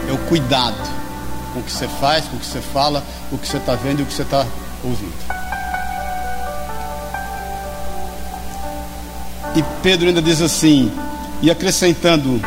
[0.07, 0.77] É o cuidado
[1.53, 3.99] com o que você faz, com o que você fala, o que você está vendo
[3.99, 4.45] e o que você está
[4.83, 5.13] ouvindo.
[9.55, 10.91] E Pedro ainda diz assim,
[11.41, 12.41] e acrescentando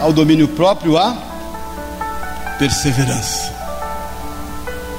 [0.00, 1.16] ao domínio próprio a
[2.58, 3.52] perseverança.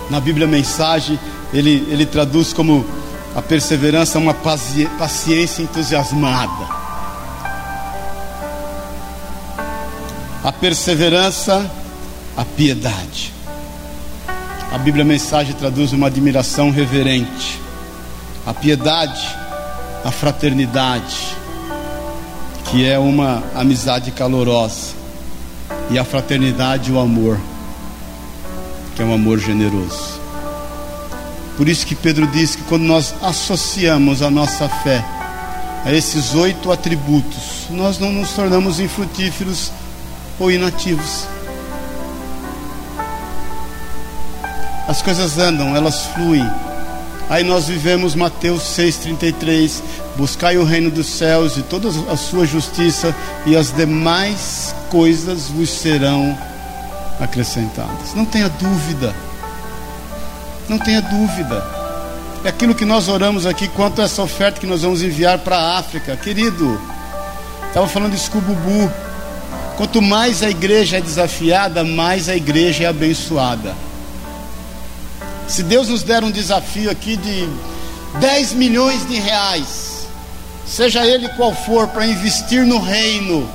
[0.10, 1.20] Na Bíblia Mensagem,
[1.54, 2.86] ele, ele traduz como
[3.36, 6.68] a perseverança uma paciência entusiasmada.
[10.44, 11.70] A perseverança,
[12.36, 13.34] a piedade.
[14.72, 17.60] A Bíblia Mensagem traduz uma admiração reverente.
[18.46, 19.36] A piedade,
[20.04, 21.36] a fraternidade,
[22.66, 24.94] que é uma amizade calorosa,
[25.90, 27.40] e a fraternidade, o amor,
[28.96, 30.20] que é um amor generoso.
[31.58, 35.04] Por isso que Pedro diz que quando nós associamos a nossa fé
[35.86, 39.72] a esses oito atributos, nós não nos tornamos infrutíferos
[40.40, 41.28] ou inativos.
[44.90, 46.44] as coisas andam, elas fluem.
[47.30, 49.82] Aí nós vivemos Mateus 6,33:
[50.18, 53.16] Buscai o reino dos céus e toda a sua justiça,
[53.46, 56.36] e as demais coisas vos serão
[57.20, 58.16] acrescentadas.
[58.16, 59.16] Não tenha dúvida,
[60.68, 61.64] não tenha dúvida.
[62.44, 65.58] É aquilo que nós oramos aqui quanto a essa oferta que nós vamos enviar para
[65.58, 66.82] a África, querido.
[67.68, 68.92] Estava falando de Bubu.
[69.78, 73.76] Quanto mais a igreja é desafiada, mais a igreja é abençoada.
[75.50, 77.50] Se Deus nos der um desafio aqui de
[78.20, 80.08] 10 milhões de reais,
[80.66, 83.50] seja ele qual for, para investir no reino,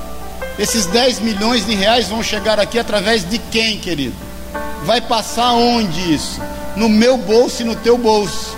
[0.59, 4.17] esses 10 milhões de reais vão chegar aqui através de quem, querido?
[4.85, 6.41] Vai passar onde isso?
[6.75, 8.57] No meu bolso e no teu bolso.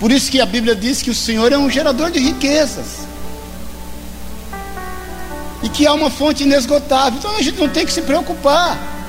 [0.00, 3.06] Por isso que a Bíblia diz que o Senhor é um gerador de riquezas.
[5.62, 7.18] E que há uma fonte inesgotável.
[7.18, 8.99] Então a gente não tem que se preocupar.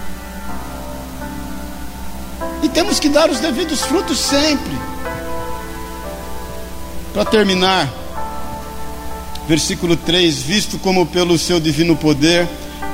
[2.64, 4.78] E temos que dar os devidos frutos sempre.
[7.14, 7.91] Para terminar,
[9.47, 12.47] versículo 3: Visto como pelo seu divino poder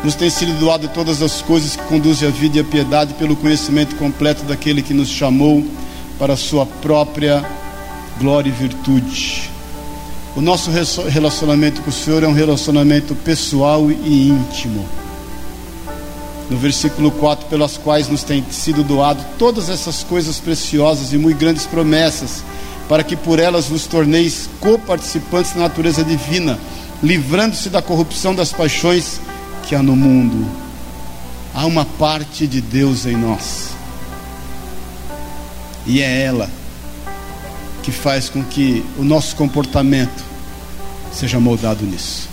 [0.04, 3.36] nos tem sido doado todas as coisas que conduzem à vida e à piedade, pelo
[3.36, 5.66] conhecimento completo daquele que nos chamou
[6.20, 7.44] para a sua própria
[8.20, 9.50] glória e virtude.
[10.36, 10.70] O nosso
[11.10, 14.88] relacionamento com o Senhor é um relacionamento pessoal e íntimo
[16.50, 21.38] no versículo 4, pelas quais nos tem sido doado todas essas coisas preciosas e muito
[21.38, 22.44] grandes promessas,
[22.88, 26.58] para que por elas vos torneis coparticipantes da natureza divina,
[27.04, 29.20] livrando-se da corrupção das paixões
[29.68, 30.48] que há no mundo.
[31.54, 33.70] Há uma parte de Deus em nós,
[35.86, 36.50] e é ela
[37.82, 40.24] que faz com que o nosso comportamento
[41.12, 42.28] seja moldado nisso.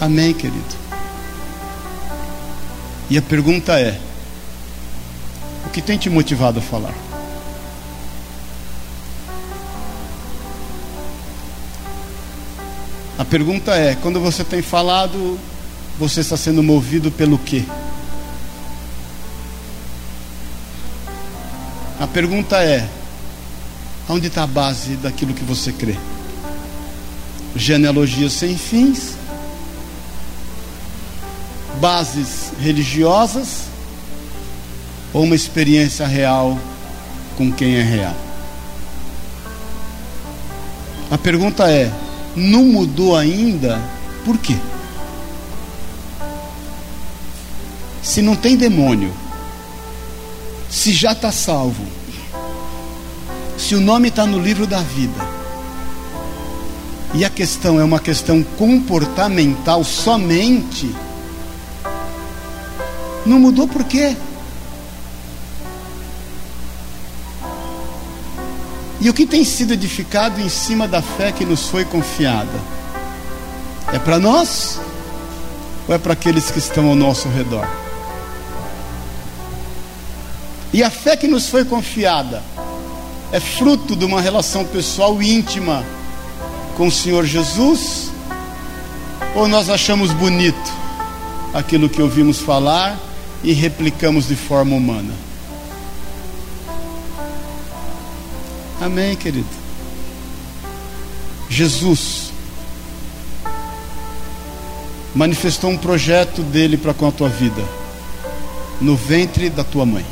[0.00, 0.87] Amém, querido?
[3.10, 3.98] E a pergunta é:
[5.66, 6.94] o que tem te motivado a falar?
[13.18, 15.38] A pergunta é: quando você tem falado,
[15.98, 17.64] você está sendo movido pelo quê?
[21.98, 22.88] A pergunta é:
[24.08, 25.96] onde está a base daquilo que você crê?
[27.56, 29.17] Genealogias sem fins?
[31.80, 33.64] Bases religiosas
[35.12, 36.58] ou uma experiência real
[37.36, 38.16] com quem é real?
[41.10, 41.90] A pergunta é:
[42.36, 43.80] não mudou ainda?
[44.24, 44.56] Por quê?
[48.02, 49.12] Se não tem demônio,
[50.70, 51.84] se já está salvo,
[53.56, 55.38] se o nome está no livro da vida,
[57.14, 60.94] e a questão é uma questão comportamental somente,
[63.28, 64.16] não mudou por quê?
[69.00, 72.58] E o que tem sido edificado em cima da fé que nos foi confiada?
[73.92, 74.80] É para nós
[75.86, 77.66] ou é para aqueles que estão ao nosso redor?
[80.72, 82.42] E a fé que nos foi confiada
[83.30, 85.84] é fruto de uma relação pessoal íntima
[86.76, 88.10] com o Senhor Jesus?
[89.36, 90.72] Ou nós achamos bonito
[91.54, 92.98] aquilo que ouvimos falar
[93.42, 95.14] e replicamos de forma humana.
[98.80, 99.48] Amém, querido.
[101.48, 102.30] Jesus
[105.14, 107.62] manifestou um projeto dele para com a tua vida
[108.80, 110.04] no ventre da tua mãe.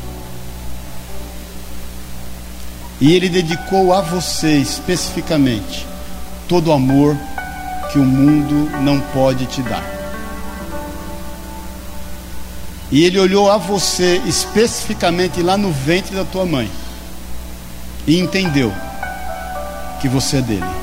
[2.99, 5.85] E ele dedicou a você especificamente
[6.47, 7.15] todo o amor
[7.91, 9.96] que o mundo não pode te dar.
[12.91, 16.69] E ele olhou a você especificamente lá no ventre da tua mãe
[18.07, 18.73] e entendeu
[19.99, 20.77] que você é dele.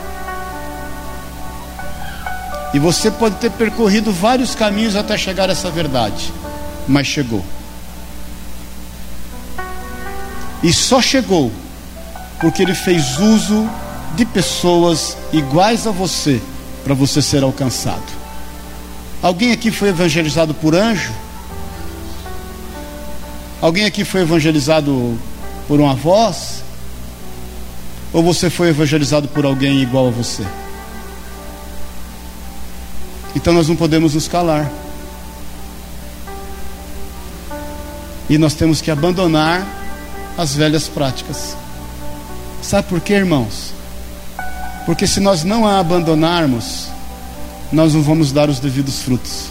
[2.75, 6.33] E você pode ter percorrido vários caminhos até chegar a essa verdade,
[6.87, 7.45] mas chegou.
[10.63, 11.53] E só chegou
[12.41, 13.69] porque ele fez uso
[14.17, 16.43] de pessoas iguais a você
[16.83, 18.03] para você ser alcançado.
[19.23, 21.13] Alguém aqui foi evangelizado por anjo?
[23.65, 25.19] Alguém aqui foi evangelizado
[25.67, 26.63] por uma voz?
[28.13, 30.45] Ou você foi evangelizado por alguém igual a você?
[33.35, 34.71] Então nós não podemos nos calar.
[38.29, 39.67] E nós temos que abandonar
[40.37, 41.57] as velhas práticas.
[42.61, 43.73] Sabe por quê, irmãos?
[44.85, 46.89] Porque se nós não a abandonarmos,
[47.73, 49.47] nós não vamos dar os devidos frutos.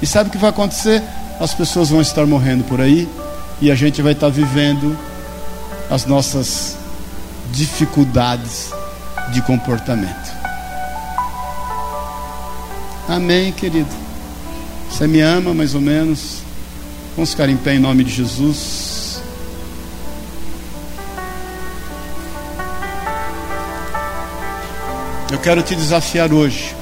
[0.00, 1.02] E sabe o que vai acontecer?
[1.40, 3.08] As pessoas vão estar morrendo por aí
[3.60, 4.96] e a gente vai estar vivendo
[5.90, 6.76] as nossas
[7.52, 8.70] dificuldades
[9.32, 10.32] de comportamento.
[13.08, 13.90] Amém, querido.
[14.90, 16.38] Você me ama mais ou menos?
[17.16, 19.20] Vamos ficar em pé em nome de Jesus.
[25.30, 26.73] Eu quero te desafiar hoje.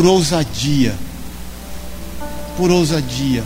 [0.00, 0.94] Por ousadia.
[2.56, 3.44] Por ousadia.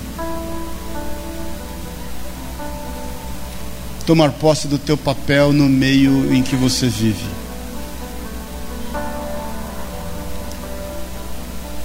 [4.07, 7.27] Tomar posse do teu papel no meio em que você vive.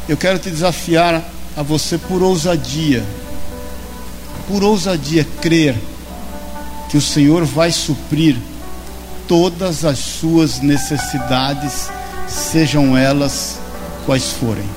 [0.07, 1.23] Eu quero te desafiar
[1.57, 3.03] a você por ousadia,
[4.47, 5.75] por ousadia, crer
[6.91, 8.37] que o Senhor vai suprir
[9.27, 11.89] todas as suas necessidades,
[12.27, 13.57] sejam elas
[14.05, 14.67] quais forem.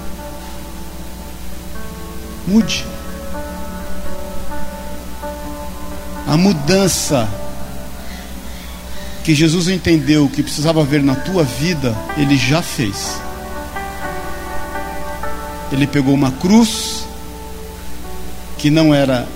[2.47, 2.85] Mude.
[6.27, 7.29] A mudança
[9.25, 13.20] que Jesus entendeu que precisava ver na tua vida, ele já fez.
[15.70, 17.05] Ele pegou uma cruz
[18.59, 19.27] que não era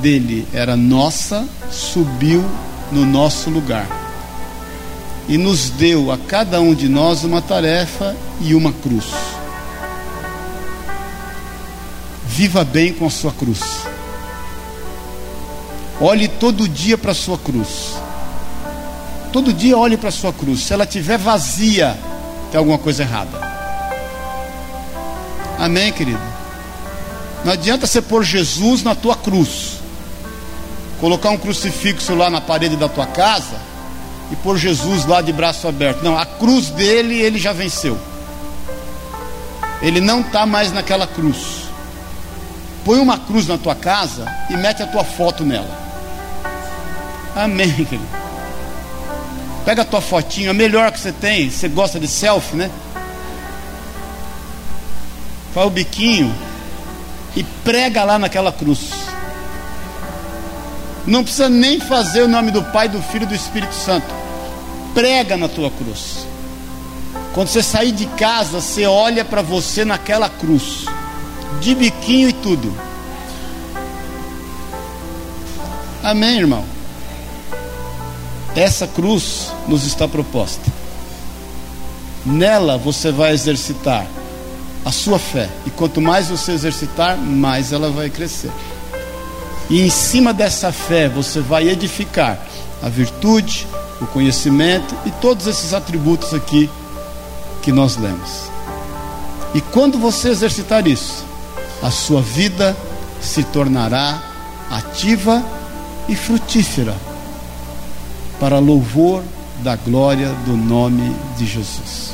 [0.00, 2.44] dele, era nossa, subiu
[2.92, 3.86] no nosso lugar.
[5.28, 9.06] E nos deu a cada um de nós uma tarefa e uma cruz.
[12.36, 13.60] Viva bem com a sua cruz.
[15.98, 17.94] Olhe todo dia para a sua cruz.
[19.32, 20.60] Todo dia olhe para a sua cruz.
[20.60, 21.98] Se ela estiver vazia,
[22.52, 23.40] tem alguma coisa errada.
[25.58, 26.20] Amém, querido?
[27.42, 29.80] Não adianta você pôr Jesus na tua cruz,
[31.00, 33.56] colocar um crucifixo lá na parede da tua casa
[34.30, 36.02] e pôr Jesus lá de braço aberto.
[36.02, 37.98] Não, a cruz dele ele já venceu.
[39.80, 41.65] Ele não está mais naquela cruz.
[42.86, 45.68] Põe uma cruz na tua casa e mete a tua foto nela.
[47.34, 48.06] Amém, querido.
[49.64, 51.50] Pega a tua fotinha, a melhor que você tem.
[51.50, 52.70] Você gosta de selfie, né?
[55.52, 56.32] faz o biquinho
[57.34, 58.90] e prega lá naquela cruz.
[61.06, 64.06] Não precisa nem fazer o nome do Pai, do Filho e do Espírito Santo.
[64.92, 66.26] Prega na tua cruz.
[67.32, 70.84] Quando você sair de casa, você olha para você naquela cruz,
[71.60, 72.72] de biquinho e tudo.
[76.02, 76.64] Amém, irmão?
[78.54, 80.62] Essa cruz nos está proposta.
[82.24, 84.06] Nela você vai exercitar
[84.84, 85.48] a sua fé.
[85.66, 88.50] E quanto mais você exercitar, mais ela vai crescer.
[89.68, 92.38] E em cima dessa fé você vai edificar
[92.82, 93.66] a virtude,
[94.00, 96.70] o conhecimento e todos esses atributos aqui
[97.62, 98.44] que nós lemos.
[99.52, 101.25] E quando você exercitar isso,
[101.86, 102.76] a sua vida
[103.22, 104.20] se tornará
[104.68, 105.40] ativa
[106.08, 106.96] e frutífera
[108.40, 109.22] para louvor
[109.62, 112.12] da glória do nome de Jesus.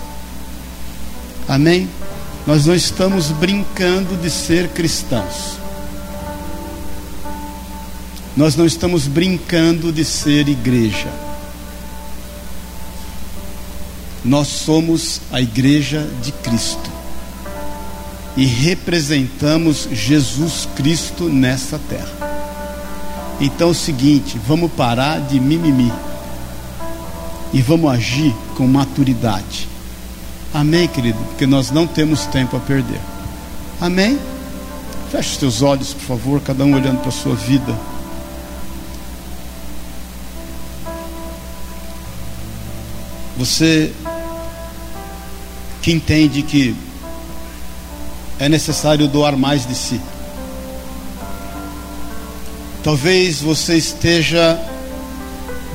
[1.49, 1.89] Amém?
[2.47, 5.57] Nós não estamos brincando de ser cristãos.
[8.37, 11.09] Nós não estamos brincando de ser igreja.
[14.23, 17.02] Nós somos a igreja de Cristo.
[18.37, 22.33] E representamos Jesus Cristo nessa terra.
[23.41, 25.93] Então é o seguinte, vamos parar de mimimi.
[27.53, 29.73] E vamos agir com maturidade
[30.55, 31.19] Amém, querido?
[31.29, 33.01] Porque nós não temos tempo a perder.
[33.81, 34.19] Amém?
[35.11, 37.75] Feche os teus olhos, por favor, cada um olhando para a sua vida.
[43.39, 43.93] Você
[45.81, 46.77] que entende que
[48.43, 50.01] é necessário doar mais de si.
[52.83, 54.59] Talvez você esteja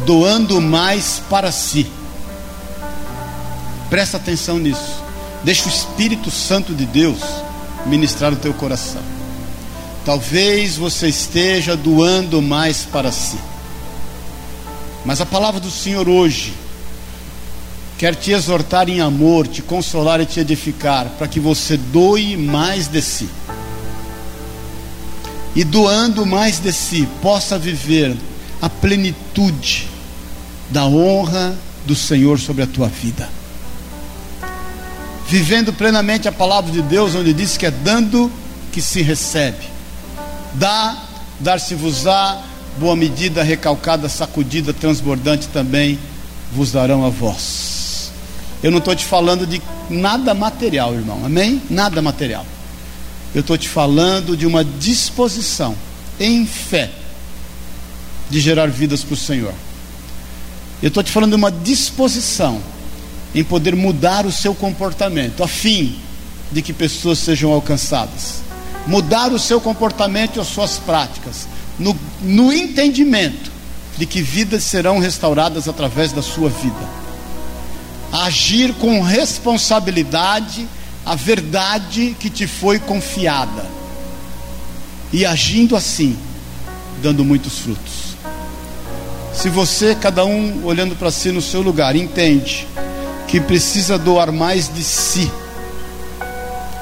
[0.05, 1.89] doando mais para si.
[3.89, 5.01] Presta atenção nisso.
[5.45, 7.21] Deixa o Espírito Santo de Deus
[7.85, 9.01] ministrar o teu coração.
[10.03, 13.39] Talvez você esteja doando mais para si.
[15.05, 16.53] Mas a palavra do Senhor hoje
[17.97, 22.87] quer te exortar em amor, te consolar e te edificar, para que você doe mais
[22.87, 23.29] de si.
[25.55, 28.15] E doando mais de si, possa viver
[28.61, 29.87] a plenitude
[30.69, 33.37] da honra do Senhor sobre a tua vida
[35.27, 38.31] vivendo plenamente a palavra de Deus, onde diz que é dando
[38.71, 39.67] que se recebe.
[40.53, 40.97] Dá,
[41.39, 42.41] dar-se-vos-á,
[42.79, 45.99] boa medida, recalcada, sacudida, transbordante também
[46.53, 47.76] vos darão a vós.
[48.61, 51.21] Eu não estou te falando de nada material, irmão.
[51.23, 51.61] Amém?
[51.69, 52.45] Nada material.
[53.33, 55.75] Eu estou te falando de uma disposição
[56.19, 56.89] em fé
[58.29, 59.53] de gerar vidas para o Senhor.
[60.81, 62.61] Eu estou te falando de uma disposição
[63.33, 65.97] em poder mudar o seu comportamento, a fim
[66.51, 68.41] de que pessoas sejam alcançadas.
[68.85, 71.47] Mudar o seu comportamento e as suas práticas,
[71.77, 73.51] no, no entendimento
[73.97, 77.06] de que vidas serão restauradas através da sua vida.
[78.11, 80.67] Agir com responsabilidade
[81.05, 83.65] a verdade que te foi confiada.
[85.13, 86.17] E agindo assim,
[87.01, 88.07] dando muitos frutos.
[89.33, 92.67] Se você, cada um olhando para si no seu lugar, entende
[93.27, 95.31] que precisa doar mais de si,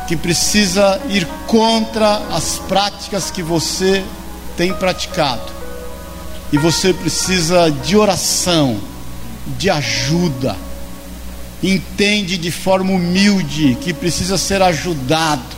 [0.07, 4.03] que precisa ir contra as práticas que você
[4.55, 5.51] tem praticado,
[6.51, 8.80] e você precisa de oração,
[9.57, 10.55] de ajuda,
[11.63, 15.55] entende de forma humilde que precisa ser ajudado,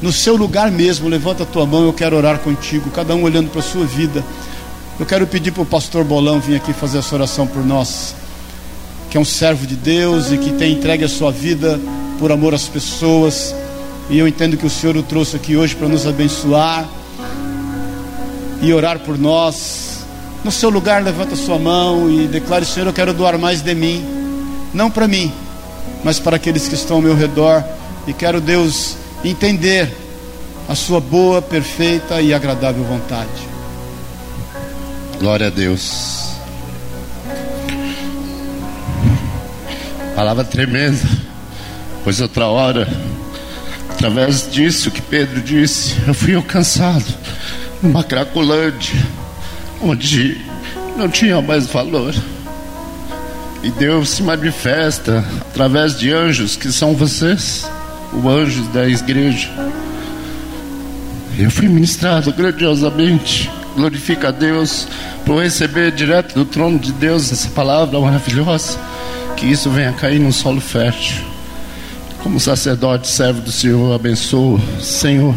[0.00, 3.50] no seu lugar mesmo, levanta a tua mão, eu quero orar contigo, cada um olhando
[3.50, 4.24] para a sua vida.
[4.98, 8.14] Eu quero pedir para o pastor Bolão vir aqui fazer essa oração por nós,
[9.10, 11.80] que é um servo de Deus e que tem entregue a sua vida
[12.16, 13.52] por amor às pessoas.
[14.08, 16.88] E eu entendo que o Senhor o trouxe aqui hoje para nos abençoar
[18.62, 20.06] e orar por nós.
[20.44, 23.74] No seu lugar, levanta a sua mão e declare: Senhor, eu quero doar mais de
[23.74, 24.04] mim,
[24.72, 25.32] não para mim,
[26.04, 27.64] mas para aqueles que estão ao meu redor.
[28.06, 29.92] E quero, Deus, entender
[30.68, 33.48] a sua boa, perfeita e agradável vontade.
[35.18, 36.32] Glória a Deus.
[40.14, 40.98] Palavra tremenda.
[42.04, 42.88] Pois outra hora,
[43.90, 47.04] através disso que Pedro disse, eu fui alcançado
[47.82, 49.06] numa Cracolândia,
[49.82, 50.40] onde
[50.96, 52.14] não tinha mais valor.
[53.62, 57.68] E Deus se manifesta através de anjos que são vocês,
[58.12, 59.50] o anjos da igreja.
[61.38, 64.88] Eu fui ministrado grandiosamente glorifica a Deus
[65.24, 68.78] por receber direto do trono de Deus essa palavra maravilhosa.
[69.36, 71.24] Que isso venha cair num solo fértil.
[72.22, 75.34] Como sacerdote, servo do Senhor, abençoo, Senhor.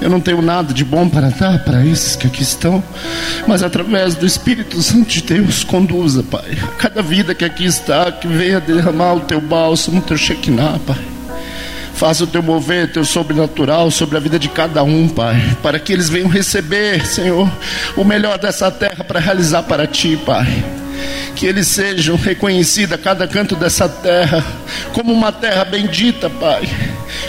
[0.00, 2.82] Eu não tenho nada de bom para dar para esses que aqui estão,
[3.46, 6.56] mas através do Espírito Santo de Deus, conduza, Pai.
[6.78, 11.00] Cada vida que aqui está, que venha derramar o teu bálsamo, o teu Shekinah, Pai.
[11.94, 15.94] Faça o teu mover, teu sobrenatural sobre a vida de cada um, Pai, para que
[15.94, 17.50] eles venham receber, Senhor,
[17.96, 20.75] o melhor dessa terra para realizar para ti, Pai
[21.34, 24.44] que eles sejam reconhecidos a cada canto dessa terra
[24.92, 26.68] como uma terra bendita, Pai.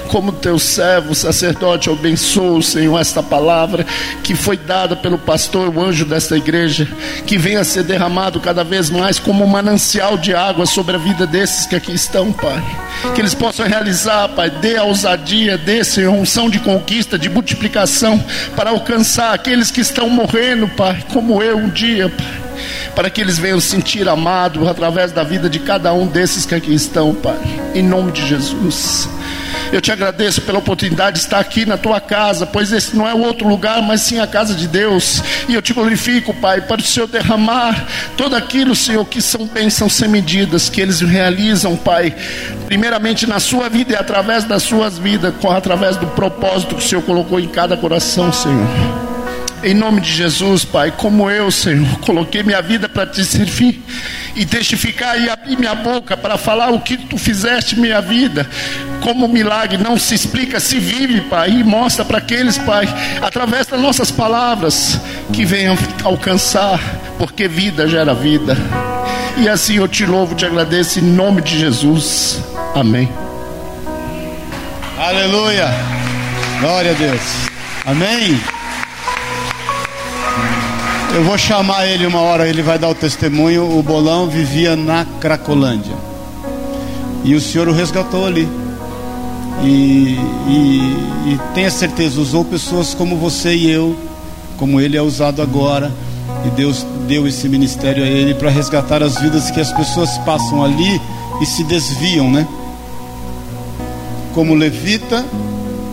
[0.10, 3.86] Como teu servo, sacerdote, abençoa, Senhor, esta palavra
[4.24, 6.88] que foi dada pelo pastor, o anjo desta igreja,
[7.26, 11.00] que venha a ser derramado cada vez mais como um manancial de água sobre a
[11.00, 12.64] vida desses que aqui estão, Pai.
[13.14, 18.24] Que eles possam realizar, Pai, dê a ousadia, dê, Senhor, unção de conquista, de multiplicação,
[18.56, 22.47] para alcançar aqueles que estão morrendo, Pai, como eu um dia, Pai
[22.96, 26.74] para que eles venham sentir amado através da vida de cada um desses que aqui
[26.74, 27.38] estão, Pai,
[27.74, 29.10] em nome de Jesus.
[29.72, 33.14] Eu te agradeço pela oportunidade de estar aqui na tua casa, pois esse não é
[33.14, 35.22] outro lugar, mas sim a casa de Deus.
[35.48, 37.86] E eu te glorifico, Pai, para o Senhor derramar
[38.16, 42.16] todo aquilo, Senhor, que são bênçãos sem medidas, que eles realizam, Pai,
[42.66, 47.02] primeiramente na sua vida e através das suas vidas, através do propósito que o Senhor
[47.02, 49.17] colocou em cada coração, Senhor.
[49.64, 53.82] Em nome de Jesus, Pai, como eu, Senhor, coloquei minha vida para te servir
[54.36, 58.48] e testificar e abrir minha boca para falar o que tu fizeste minha vida.
[59.02, 62.88] Como milagre não se explica, se vive, Pai, e mostra para aqueles, Pai,
[63.22, 65.00] através das nossas palavras,
[65.34, 66.80] que venham alcançar,
[67.18, 68.56] porque vida gera vida.
[69.38, 72.42] E assim eu te louvo, te agradeço em nome de Jesus.
[72.76, 73.10] Amém.
[75.00, 75.68] Aleluia.
[76.60, 77.22] Glória a Deus.
[77.86, 78.57] Amém.
[81.14, 83.78] Eu vou chamar ele uma hora, ele vai dar o testemunho.
[83.78, 85.96] O bolão vivia na Cracolândia.
[87.24, 88.48] E o Senhor o resgatou ali.
[89.64, 93.98] E, e, e tenha certeza, usou pessoas como você e eu,
[94.58, 95.92] como ele é usado agora.
[96.46, 100.64] E Deus deu esse ministério a ele para resgatar as vidas que as pessoas passam
[100.64, 101.02] ali
[101.42, 102.48] e se desviam, né?
[104.34, 105.26] Como levita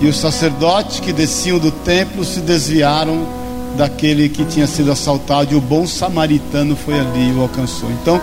[0.03, 3.44] e o sacerdote que desciam do templo se desviaram
[3.77, 7.91] daquele que tinha sido assaltado e o bom samaritano foi ali e o alcançou.
[7.91, 8.21] Então,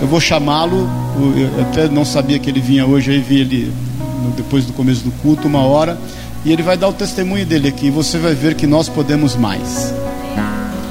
[0.00, 0.88] eu vou chamá-lo.
[1.36, 3.72] Eu até não sabia que ele vinha hoje, aí vi ele
[4.36, 5.98] depois do começo do culto, uma hora,
[6.44, 7.86] e ele vai dar o testemunho dele aqui.
[7.86, 9.94] E você vai ver que nós podemos mais.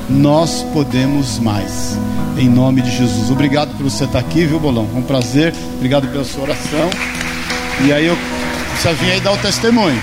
[0.09, 1.97] Nós podemos mais.
[2.37, 3.29] em nome de Jesus.
[3.29, 4.87] Obrigado por você estar aqui, viu, Bolão?
[4.95, 5.53] Um prazer.
[5.75, 6.89] Obrigado pela sua oração.
[7.85, 8.17] E aí eu
[8.71, 10.01] precisa vir aí dar o testemunho.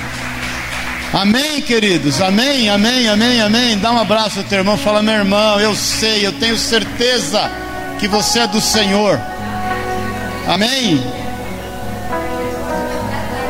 [1.13, 2.21] Amém, queridos?
[2.21, 3.79] Amém, amém, amém, amém.
[3.79, 7.51] Dá um abraço ao teu irmão, fala, meu irmão, eu sei, eu tenho certeza
[7.99, 9.21] que você é do Senhor.
[10.47, 11.03] Amém?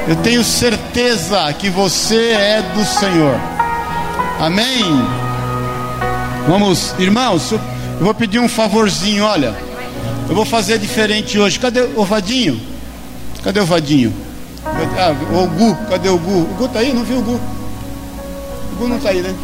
[0.09, 3.39] Eu tenho certeza que você é do Senhor.
[4.41, 4.83] Amém?
[6.49, 7.61] Vamos, irmãos, eu
[8.01, 9.55] vou pedir um favorzinho, olha.
[10.31, 11.59] Eu vou fazer diferente hoje.
[11.59, 12.59] Cadê o Vadinho?
[13.45, 14.30] Cadê o Vadinho?
[14.65, 16.31] Ah, o Gu, cadê o Gu?
[16.31, 16.93] O Gu tá aí?
[16.93, 17.41] Não viu o Gu?
[18.73, 19.35] O Gu não tá aí, né?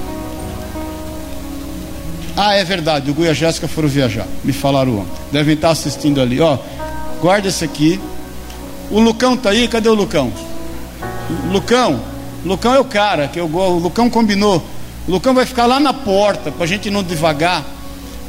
[2.36, 4.26] Ah, é verdade, o Gu e a Jéssica foram viajar.
[4.44, 5.22] Me falaram ontem.
[5.32, 6.40] Devem estar assistindo ali.
[6.40, 6.58] Ó,
[7.20, 7.98] guarda esse aqui.
[8.90, 9.66] O Lucão tá aí?
[9.66, 10.30] Cadê o Lucão?
[11.50, 12.00] Lucão,
[12.44, 14.62] Lucão é o cara que eu o Lucão combinou.
[15.08, 17.64] O Lucão vai ficar lá na porta para a gente não devagar.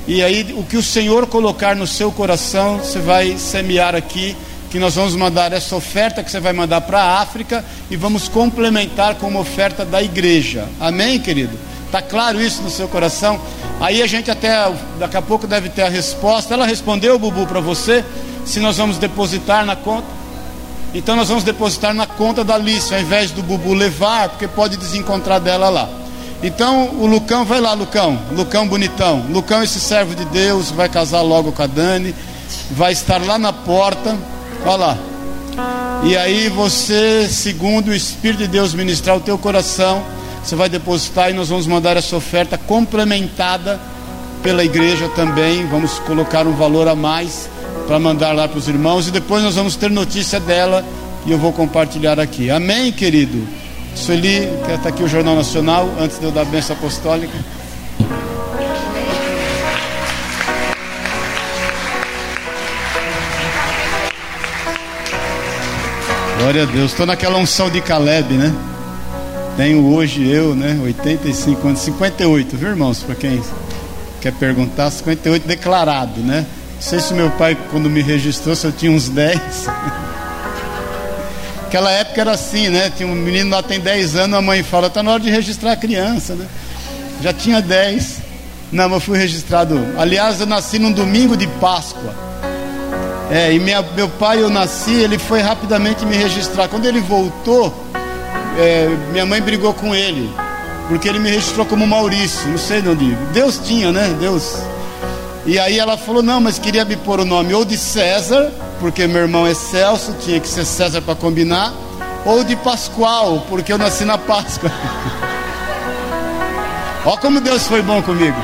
[0.07, 4.35] E aí o que o Senhor colocar no seu coração, você vai semear aqui
[4.69, 8.27] que nós vamos mandar essa oferta que você vai mandar para a África e vamos
[8.27, 10.67] complementar com uma oferta da igreja.
[10.79, 11.57] Amém, querido?
[11.91, 13.39] Tá claro isso no seu coração?
[13.79, 16.53] Aí a gente até daqui a pouco deve ter a resposta.
[16.53, 18.03] Ela respondeu, Bubu, para você,
[18.45, 20.07] se nós vamos depositar na conta.
[20.93, 24.75] Então nós vamos depositar na conta da Alice, ao invés do Bubu levar, porque pode
[24.75, 25.89] desencontrar dela lá.
[26.43, 29.25] Então o Lucão, vai lá, Lucão, Lucão bonitão.
[29.29, 32.13] Lucão, esse servo de Deus, vai casar logo com a Dani,
[32.71, 34.17] vai estar lá na porta
[34.65, 34.97] Olha lá.
[36.03, 40.03] E aí você, segundo o Espírito de Deus ministrar o teu coração,
[40.43, 43.79] você vai depositar e nós vamos mandar essa oferta complementada
[44.43, 45.65] pela igreja também.
[45.67, 47.49] Vamos colocar um valor a mais
[47.87, 50.85] para mandar lá para os irmãos e depois nós vamos ter notícia dela
[51.25, 52.49] e eu vou compartilhar aqui.
[52.49, 53.47] Amém, querido?
[53.95, 57.33] Sueli, que está aqui o Jornal Nacional, antes de eu dar a benção apostólica.
[66.37, 66.91] Glória a Deus.
[66.91, 68.53] Estou naquela unção de Caleb, né?
[69.57, 70.79] Tenho hoje eu, né?
[70.83, 73.01] 85 anos, 58, viu, irmãos?
[73.01, 73.41] Para quem
[74.21, 76.45] quer perguntar, 58 declarado, né?
[76.75, 79.39] Não sei se meu pai, quando me registrou, se eu tinha uns 10.
[81.65, 82.91] Aquela época era assim, né?
[82.95, 85.71] Tinha um menino lá tem 10 anos, a mãe fala, tá na hora de registrar
[85.71, 86.45] a criança, né?
[87.21, 88.17] Já tinha 10.
[88.71, 89.75] Não, eu fui registrado.
[89.97, 92.13] Aliás, eu nasci num domingo de Páscoa.
[93.29, 96.69] É, e minha, meu pai, eu nasci, ele foi rapidamente me registrar.
[96.69, 97.73] Quando ele voltou,
[98.57, 100.33] é, minha mãe brigou com ele,
[100.87, 103.15] porque ele me registrou como Maurício, não sei de onde.
[103.33, 104.15] Deus tinha, né?
[104.19, 104.55] Deus.
[105.45, 108.49] E aí ela falou: não, mas queria me pôr o nome ou de César,
[108.79, 111.73] porque meu irmão é Celso, tinha que ser César para combinar,
[112.25, 114.71] ou de Pascoal, porque eu nasci na Páscoa.
[117.05, 118.37] Olha como Deus foi bom comigo.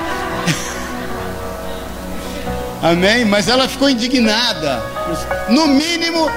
[2.83, 3.23] Amém?
[3.23, 4.83] Mas ela ficou indignada.
[5.47, 6.29] No mínimo,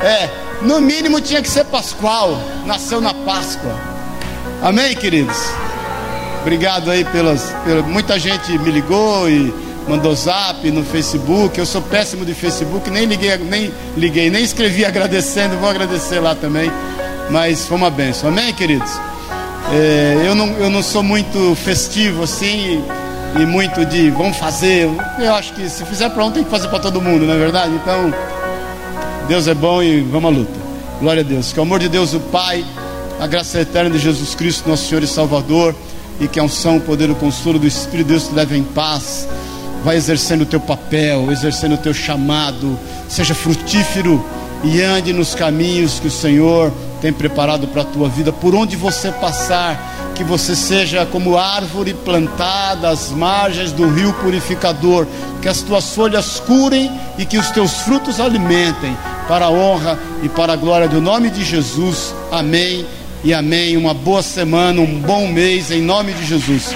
[0.00, 0.30] é,
[0.62, 2.40] no mínimo tinha que ser Pascoal.
[2.64, 3.74] Nasceu na Páscoa.
[4.62, 5.36] Amém, queridos?
[6.40, 7.84] Obrigado aí pelas, pelas.
[7.84, 9.52] Muita gente me ligou e
[9.88, 11.58] mandou zap no Facebook.
[11.58, 15.56] Eu sou péssimo de Facebook, nem liguei, nem liguei, nem escrevi agradecendo.
[15.56, 16.70] Vou agradecer lá também.
[17.28, 18.28] Mas foi uma benção.
[18.28, 18.90] Amém, queridos?
[19.72, 22.84] É, eu, não, eu não sou muito festivo assim
[23.38, 24.88] e muito de vamos fazer.
[25.18, 27.38] Eu acho que se fizer para um, tem que fazer para todo mundo, não é
[27.38, 27.74] verdade?
[27.74, 28.12] Então,
[29.28, 30.60] Deus é bom e vamos à luta.
[31.00, 31.52] Glória a Deus.
[31.52, 32.64] Que o amor de Deus, o Pai,
[33.18, 35.74] a graça eterna de Jesus Cristo, nosso Senhor e Salvador,
[36.20, 38.62] e que a unção, o poder, o consolo do Espírito de Deus te leve em
[38.62, 39.28] paz.
[39.84, 42.78] Vai exercendo o teu papel, exercendo o teu chamado,
[43.08, 44.24] seja frutífero
[44.62, 48.76] e ande nos caminhos que o Senhor tem preparado para a tua vida, por onde
[48.76, 49.91] você passar
[50.22, 55.04] que você seja como árvore plantada às margens do rio purificador,
[55.40, 58.96] que as tuas folhas curem e que os teus frutos alimentem,
[59.26, 62.14] para a honra e para a glória do nome de Jesus.
[62.30, 62.86] Amém
[63.24, 63.76] e amém.
[63.76, 66.72] Uma boa semana, um bom mês, em nome de Jesus.